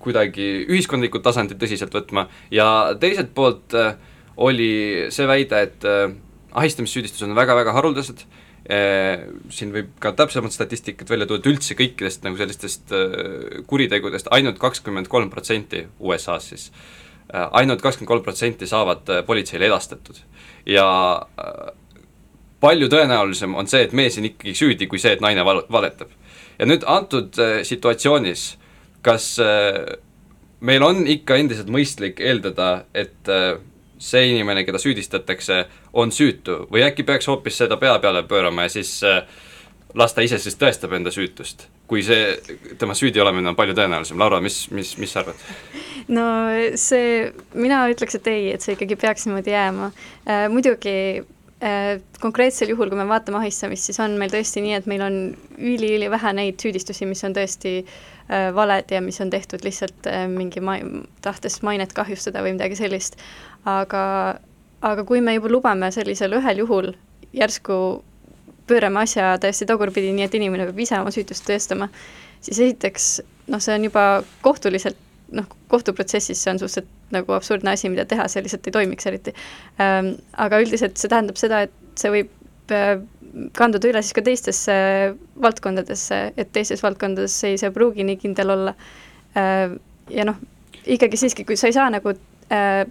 [0.00, 2.28] kuidagi ühiskondlikul tasandil tõsiselt võtma.
[2.54, 3.96] Ja teiselt poolt äh,
[4.40, 6.06] oli see väide, et äh,
[6.56, 8.24] ahistamissüüdistused on väga-väga haruldased.
[8.70, 14.28] Äh,, siin võib ka täpsemat statistikat välja tuua, et üldse kõikidest nagu sellistest äh, kuritegudest
[14.36, 16.66] ainult kakskümmend kolm protsenti USA-s siis.
[16.70, 20.16] äh,, ainult kakskümmend kolm protsenti saavad äh, politseile edastatud.
[20.66, 20.86] ja
[21.40, 21.74] äh,
[22.60, 26.10] palju tõenäolisem on see, et mees on ikkagi süüdi, kui see, et naine val-, valetab.
[26.58, 28.60] ja nüüd antud äh, situatsioonis
[29.02, 29.98] kas äh,
[30.60, 33.54] meil on ikka endiselt mõistlik eeldada, et äh,
[34.00, 38.74] see inimene, keda süüdistatakse, on süütu või äkki peaks hoopis seda pea peale pöörama ja
[38.78, 39.22] siis äh,
[39.94, 42.36] las ta ise siis tõestab enda süütust, kui see,
[42.78, 44.18] tema süüdi olemine on palju tõenäolisem.
[44.20, 45.42] Laura, mis, mis, mis sa arvad?
[46.10, 46.24] no
[46.78, 50.46] see, mina ütleks, et ei, et see ikkagi peaks niimoodi jääma äh,.
[50.52, 55.04] muidugi äh, konkreetsel juhul, kui me vaatame ahistamist, siis on meil tõesti nii, et meil
[55.06, 55.18] on
[55.58, 60.62] üli-ülivähe neid süüdistusi, mis on tõesti äh, valed ja mis on tehtud lihtsalt äh, mingi
[60.64, 60.80] ma-,
[61.26, 63.18] tahtes mainet kahjustada või midagi sellist.
[63.68, 64.04] aga,
[64.86, 66.94] aga kui me juba lubame sellisel ühel juhul
[67.36, 68.00] järsku
[68.70, 71.90] pöörame asja täiesti tagurpidi, nii et inimene peab ise oma süütust tõestama,
[72.40, 73.12] siis esiteks
[73.50, 74.04] noh, see on juba
[74.46, 74.98] kohtuliselt
[75.36, 79.34] noh, kohtuprotsessis see on suhteliselt nagu absurdne asi, mida teha, see lihtsalt ei toimiks eriti
[79.82, 80.14] ähm,.
[80.38, 82.94] aga üldiselt see tähendab seda, et see võib äh,
[83.56, 84.74] kanduda üle siis ka teistesse
[85.42, 88.74] valdkondadesse, et teistes valdkondades ei see pruugi nii kindel olla
[89.38, 89.76] äh,.
[90.10, 90.40] ja noh,
[90.86, 92.84] ikkagi siiski, kui sa ei saa nagu äh,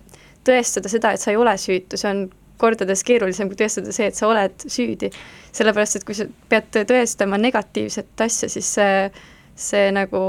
[0.47, 2.27] tõestada seda, et sa ei ole süütu, see on
[2.59, 5.11] kordades keerulisem kui tõestada see, et sa oled süüdi.
[5.55, 9.11] sellepärast, et kui sa pead tõestama negatiivset asja, siis see
[9.59, 10.19] see nagu,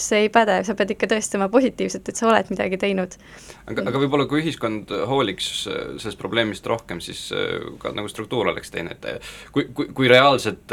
[0.00, 3.18] see ei päde, sa pead ikka tõestama positiivselt, et sa oled midagi teinud.
[3.66, 8.72] aga, aga võib-olla kui ühiskond hooliks sellest probleemist rohkem, siis äh, ka nagu struktuur oleks
[8.72, 10.72] teine, et kui, kui, kui reaalselt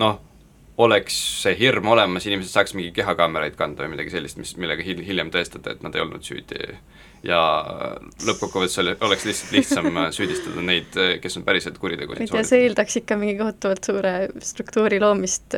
[0.00, 0.22] noh,
[0.80, 5.04] oleks see hirm olemas, inimesed saaks mingi kehakaameraid kanda või midagi sellist, mis, millega hil-,
[5.06, 6.74] hiljem tõestada, et nad ei olnud süüdi
[7.24, 7.40] ja
[8.26, 13.18] lõppkokkuvõttes oli, oleks lihtsalt lihtsam süüdistada neid, kes on päriselt kuritegusid tea, see eeldaks ikka
[13.20, 14.14] mingi kohutavalt suure
[14.44, 15.56] struktuuri loomist,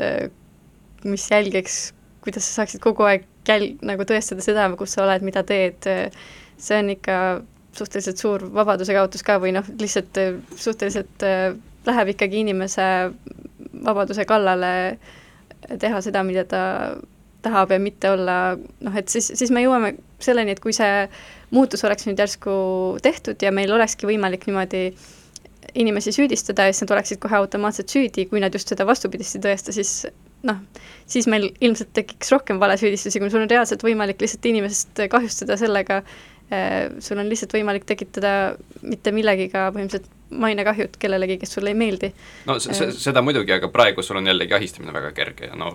[1.07, 1.81] mis jälgiks,
[2.25, 5.91] kuidas sa saaksid kogu aeg jäl-, nagu tõestada seda, kus sa oled, mida teed,
[6.57, 7.19] see on ikka
[7.77, 10.17] suhteliselt suur vabaduse kaotus ka või noh, lihtsalt
[10.57, 11.27] suhteliselt
[11.87, 12.87] läheb ikkagi inimese
[13.85, 14.73] vabaduse kallale
[15.83, 16.62] teha seda, mida ta
[17.45, 21.07] tahab ja mitte olla noh, et siis, siis me jõuame selleni, et kui see
[21.55, 22.53] muutus oleks nüüd järsku
[23.05, 24.89] tehtud ja meil olekski võimalik niimoodi
[25.77, 29.45] inimesi süüdistada ja siis nad oleksid kohe automaatselt süüdi, kui nad just seda vastupidist ei
[29.49, 30.07] tõesta, siis
[30.47, 30.62] noh,
[31.11, 36.03] siis meil ilmselt tekiks rohkem valesüüdistusi, kui sul on reaalselt võimalik lihtsalt inimesest kahjustada sellega,
[37.03, 38.33] sul on lihtsalt võimalik tekitada
[38.87, 42.11] mitte millegiga põhimõtteliselt mainekahjud kellelegi, kes sulle ei meeldi.
[42.47, 45.71] no se-, seda muidugi, aga praegu sul on jällegi ahistamine väga kerge ja no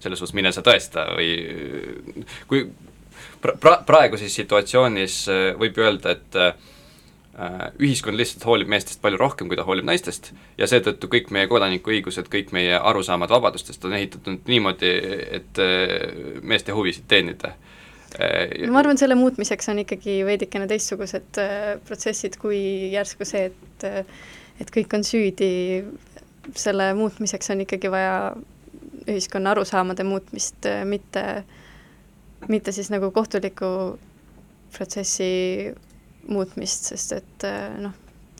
[0.00, 1.30] selles suhtes mine sa tõesta või
[2.48, 2.66] kui
[3.42, 6.52] pra-, praeguses situatsioonis äh, võib ju öelda, et äh,
[7.78, 10.32] ühiskond lihtsalt hoolib meestest palju rohkem, kui ta hoolib naistest.
[10.58, 14.92] Ja seetõttu kõik meie kodanikuõigused, kõik meie arusaamad vabadustest on ehitatud niimoodi,
[15.38, 17.54] et äh, meeste huvisid teenida.
[18.18, 21.36] No ma arvan, selle muutmiseks on ikkagi veidikene teistsugused
[21.84, 22.58] protsessid kui
[22.94, 23.84] järsku see, et
[24.58, 25.50] et kõik on süüdi,
[26.56, 28.32] selle muutmiseks on ikkagi vaja
[29.08, 31.57] ühiskonna arusaamade muutmist, mitte äh,
[32.48, 33.70] mitte siis nagu kohtuliku
[34.74, 35.72] protsessi
[36.28, 37.94] muutmist, sest et äh, noh,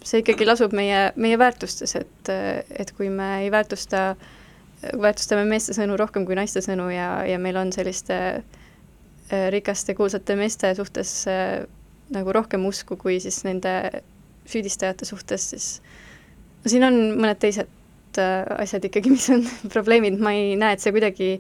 [0.05, 4.13] see ikkagi lasub meie, meie väärtustes, et, et kui me ei väärtusta,
[4.95, 10.37] väärtustame meeste sõnu rohkem kui naiste sõnu ja, ja meil on selliste äh, rikaste kuulsate
[10.39, 11.15] meeste suhtes
[12.15, 13.73] nagu rohkem usku kui siis nende
[14.49, 15.67] süüdistajate suhtes, siis
[16.63, 17.69] no siin on mõned teised
[18.19, 21.33] Äh, asjad ikkagi, mis on probleemid, ma ei näe, et see kuidagi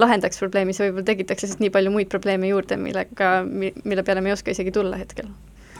[0.00, 4.32] lahendaks probleemi, see võib-olla tekitaks lihtsalt nii palju muid probleeme juurde, millega, mille peale me
[4.32, 5.30] ei oska isegi tulla hetkel.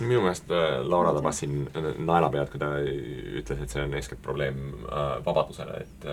[0.00, 4.61] Minu meelest äh, Laura tabas siin naelapead, kui ta ütles, et see on eeskätt probleem
[4.88, 6.11] äh, vabadusele, et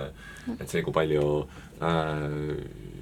[0.57, 1.25] et see, kui palju
[1.85, 2.25] äh,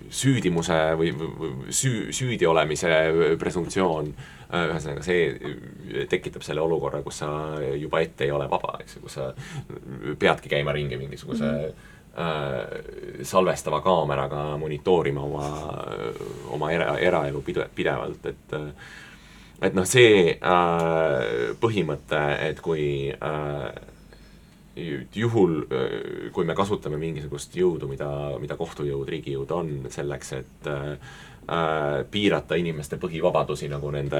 [0.10, 2.90] süüdimuse või, või süü, süüdi olemise
[3.40, 7.30] presumptsioon äh,, ühesõnaga see tekitab selle olukorra, kus sa
[7.78, 9.30] juba ette ei ole vaba, eks ju, kus sa
[10.20, 11.88] peadki käima ringi mingisuguse mm -hmm
[12.20, 15.46] äh, salvestava kaameraga monitoorima oma,
[16.48, 18.74] oma era, eraelu pide-, pidevalt, et äh,
[19.62, 23.74] et noh, see äh, põhimõte, et kui äh,
[25.16, 31.18] juhul, äh, kui me kasutame mingisugust jõudu, mida, mida kohtujõud, riigijõud on selleks, et äh,
[32.12, 34.20] piirata inimeste põhivabadusi, nagu nende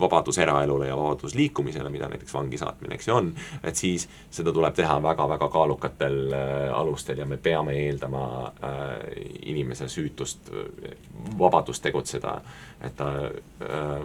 [0.00, 3.30] vabadus eraelule ja vabadus liikumisele, mida näiteks vangi saatmine, eks ju on,
[3.62, 8.88] et siis seda tuleb teha väga-väga kaalukatel äh, alustel ja me peame eeldama äh,
[9.52, 10.50] inimese süütust,
[11.38, 12.40] vabadust tegutseda,
[12.82, 14.02] et ta äh,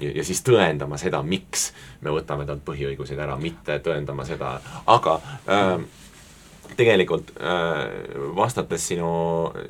[0.00, 1.70] ja, ja siis tõendama seda, miks
[2.04, 4.56] me võtame talt põhiõiguseid ära, mitte tõendama seda,
[4.86, 5.74] aga äh,
[6.76, 9.10] tegelikult äh, vastates sinu,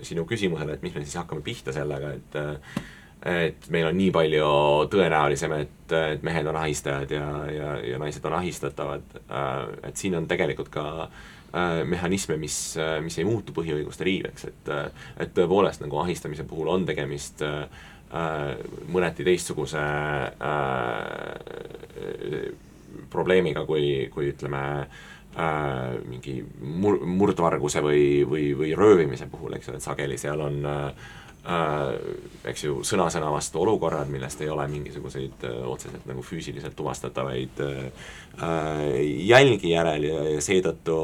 [0.07, 2.85] sinu küsimusele, et mis me siis hakkame pihta sellega, et äh,
[3.29, 4.49] et meil on nii palju
[4.93, 9.57] tõenäolisem, et, et mehed on ahistajad ja, ja, ja naised on ahistatavad äh,,
[9.91, 10.85] et siin on tegelikult ka
[11.89, 14.71] mehhanisme, mis, mis ei muutu põhiõiguste riiveks, et
[15.25, 17.41] et tõepoolest nagu ahistamise puhul on tegemist
[18.93, 19.81] mõneti teistsuguse
[23.11, 25.01] probleemiga, kui, kui ütleme äh,
[26.09, 31.09] mingi mur-, murdvarguse või, või, või röövimise puhul, eks ju, et sageli seal on äh,
[31.49, 31.95] äh,
[32.51, 38.07] eks ju, sõna-sõna vastu olukorrad, millest ei ole mingisuguseid äh, otseselt nagu füüsiliselt tuvastatavaid äh,
[39.29, 40.99] jälgi järel ja, ja seetõttu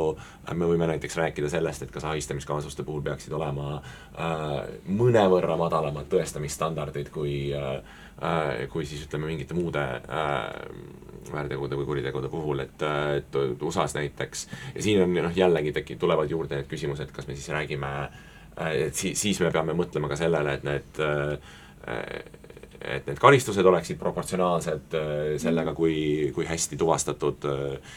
[0.55, 4.57] me võime näiteks rääkida sellest, et kas ahistamiskaasuste puhul peaksid olema äh,
[4.91, 8.03] mõnevõrra madalamad tõestamisstandardid kui äh, äh,
[8.70, 10.44] kui siis ütleme, mingite muude äh,
[11.32, 12.84] väärtegude või kuritegude puhul, et,
[13.18, 14.46] et USA-s näiteks
[14.76, 18.14] ja siin on noh, jällegi teki-, tulevad juurde need küsimused, kas me siis räägime äh,
[18.86, 22.32] et siis, siis me peame mõtlema ka sellele, et need äh,
[22.84, 27.94] et need karistused oleksid proportsionaalsed äh, sellega, kui, kui hästi tuvastatud äh,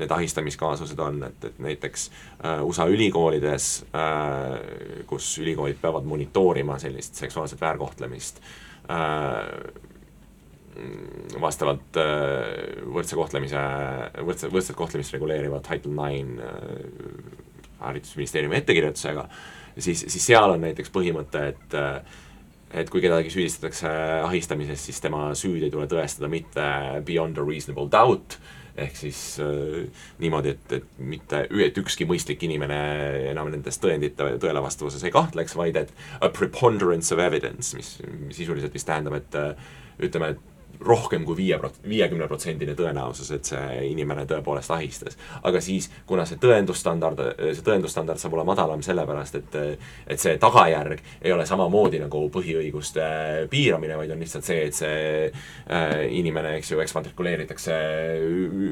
[0.00, 2.08] need ahistamiskaasused on, et, et näiteks
[2.44, 3.68] äh, USA ülikoolides,
[5.06, 8.42] kus ülikoolid peavad monitoorima sellist seksuaalset väärkohtlemist,
[11.40, 11.98] vastavalt
[12.92, 13.62] võrdse kohtlemise,
[14.22, 16.50] võrdse, võrdset kohtlemist reguleeriva Title Nine
[17.80, 19.26] haridusministeeriumi ettekirjutusega,
[19.78, 21.76] siis, siis seal on näiteks põhimõte, et
[22.76, 23.88] et kui kedagi süüdistatakse
[24.26, 26.64] ahistamises, siis tema süüd ei tule tõestada mitte
[27.06, 28.36] beyond a reasonable doubt,
[28.76, 29.86] ehk siis äh,
[30.22, 32.80] niimoodi, et, et mitte, et ükski mõistlik inimene
[33.30, 37.96] enam nendest tõendite tõele vastavuses ei kahtleks, vaid et a preponderance of evidence, mis
[38.36, 39.72] sisuliselt vist tähendab, et äh,
[40.06, 45.18] ütleme, et rohkem kui viie prot-, viiekümne protsendine tõenäosus, et see inimene tõepoolest ahistas.
[45.42, 47.22] aga siis, kuna see tõendusstandard,
[47.52, 49.56] see tõendusstandard saab olema madalam sellepärast, et
[50.06, 53.06] et see tagajärg ei ole samamoodi nagu põhiõiguste
[53.50, 57.76] piiramine, vaid on lihtsalt see, et see äh, inimene, eks ju, eksmatrikuleeritakse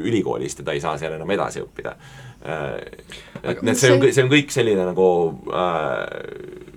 [0.04, 1.96] ülikoolist ja ta ei saa seal enam edasi õppida
[2.44, 2.78] äh,.
[3.42, 5.08] et need, see on, see on kõik selline nagu
[5.52, 6.73] äh,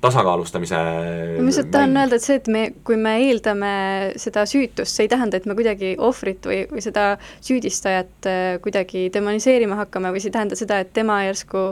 [0.00, 3.70] tasakaalustamise ma lihtsalt tahan öelda, et see, et me, kui me eeldame
[4.20, 9.08] seda süütust, see ei tähenda, et me kuidagi ohvrit või, või seda süüdistajat äh, kuidagi
[9.14, 11.64] demoniseerima hakkame või see ei tähenda seda, et tema järsku,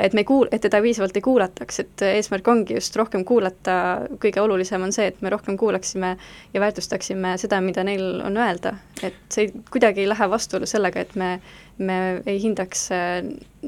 [0.00, 3.76] et me ei kuul-, et teda piisavalt ei kuulataks, et eesmärk ongi just rohkem kuulata,
[4.22, 6.14] kõige olulisem on see, et me rohkem kuulaksime
[6.54, 8.78] ja väärtustaksime seda, mida neil on öelda.
[9.02, 11.36] et see ei, kuidagi ei lähe vastuollu sellega, et me,
[11.78, 13.16] me ei hindaks äh,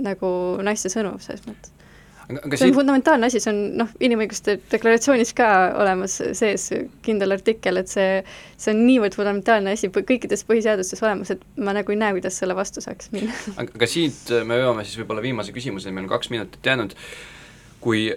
[0.09, 0.29] nagu
[0.65, 1.76] naiste sõnu selles mõttes
[2.27, 5.49] see on fundamentaalne asi, see on noh, inimõiguste deklaratsioonis ka
[5.79, 6.69] olemas sees
[7.07, 8.21] kindel artikkel, et see,
[8.59, 12.57] see on niivõrd fundamentaalne asi kõikides põhiseadustes olemas, et ma nagu ei näe, kuidas selle
[12.59, 13.35] vastu saaks minna.
[13.63, 16.97] aga siit me jõuame siis võib-olla viimase küsimuseni, meil on kaks minutit jäänud,
[17.85, 18.09] kui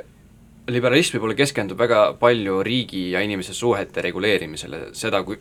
[0.70, 5.40] liberalism võib-olla keskendub väga palju riigi ja inimese suhete reguleerimisele, seda, kui,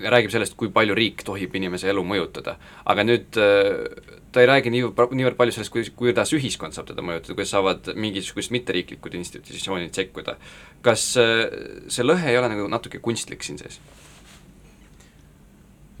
[0.00, 2.56] räägib sellest, kui palju riik tohib inimese elu mõjutada.
[2.84, 3.40] aga nüüd
[4.32, 7.90] ta ei räägi nii, niivõrd palju sellest, kuidas, kuidas ühiskond saab teda mõjutada, kuidas saavad
[7.98, 10.36] mingisugused mitteriiklikud institutsioonid sekkuda.
[10.82, 11.46] kas äh,
[11.88, 13.80] see lõhe ei ole nagu natuke kunstlik siin sees?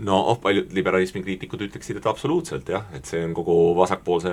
[0.06, 4.32] No paljud liberalismi kriitikud ütleksid, et absoluutselt jah, et see on kogu vasakpoolse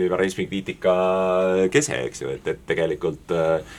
[0.00, 0.94] liberalismi kriitika
[1.72, 3.78] kese, eks ju, et, et tegelikult äh,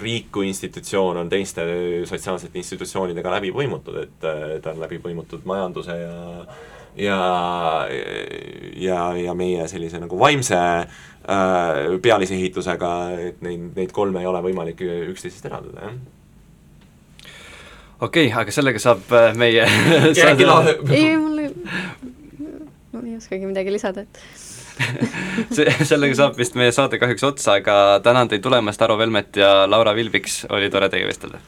[0.00, 1.64] riik kui institutsioon on teiste
[2.08, 6.20] sotsiaalsete institutsioonidega läbi põimutud, et äh, ta on läbi põimutud majanduse ja
[6.98, 7.18] ja,
[8.82, 10.88] ja, ja meie sellise nagu vaimse äh,
[12.02, 12.94] pealisehitusega,
[13.28, 16.19] et neid, neid kolme ei ole võimalik üksteisest eraldada, jah
[18.00, 19.64] okei okay,, aga sellega saab äh, meie
[20.96, 21.50] ei, mul ei,
[22.92, 24.14] ma ei oskagi midagi lisada, et
[25.56, 27.74] see, sellega saab vist meie saade kahjuks otsa, aga
[28.04, 31.38] tänan teid tulemast, Aro Velmet ja Laura Vilbiks, oli tore teiega vestelda.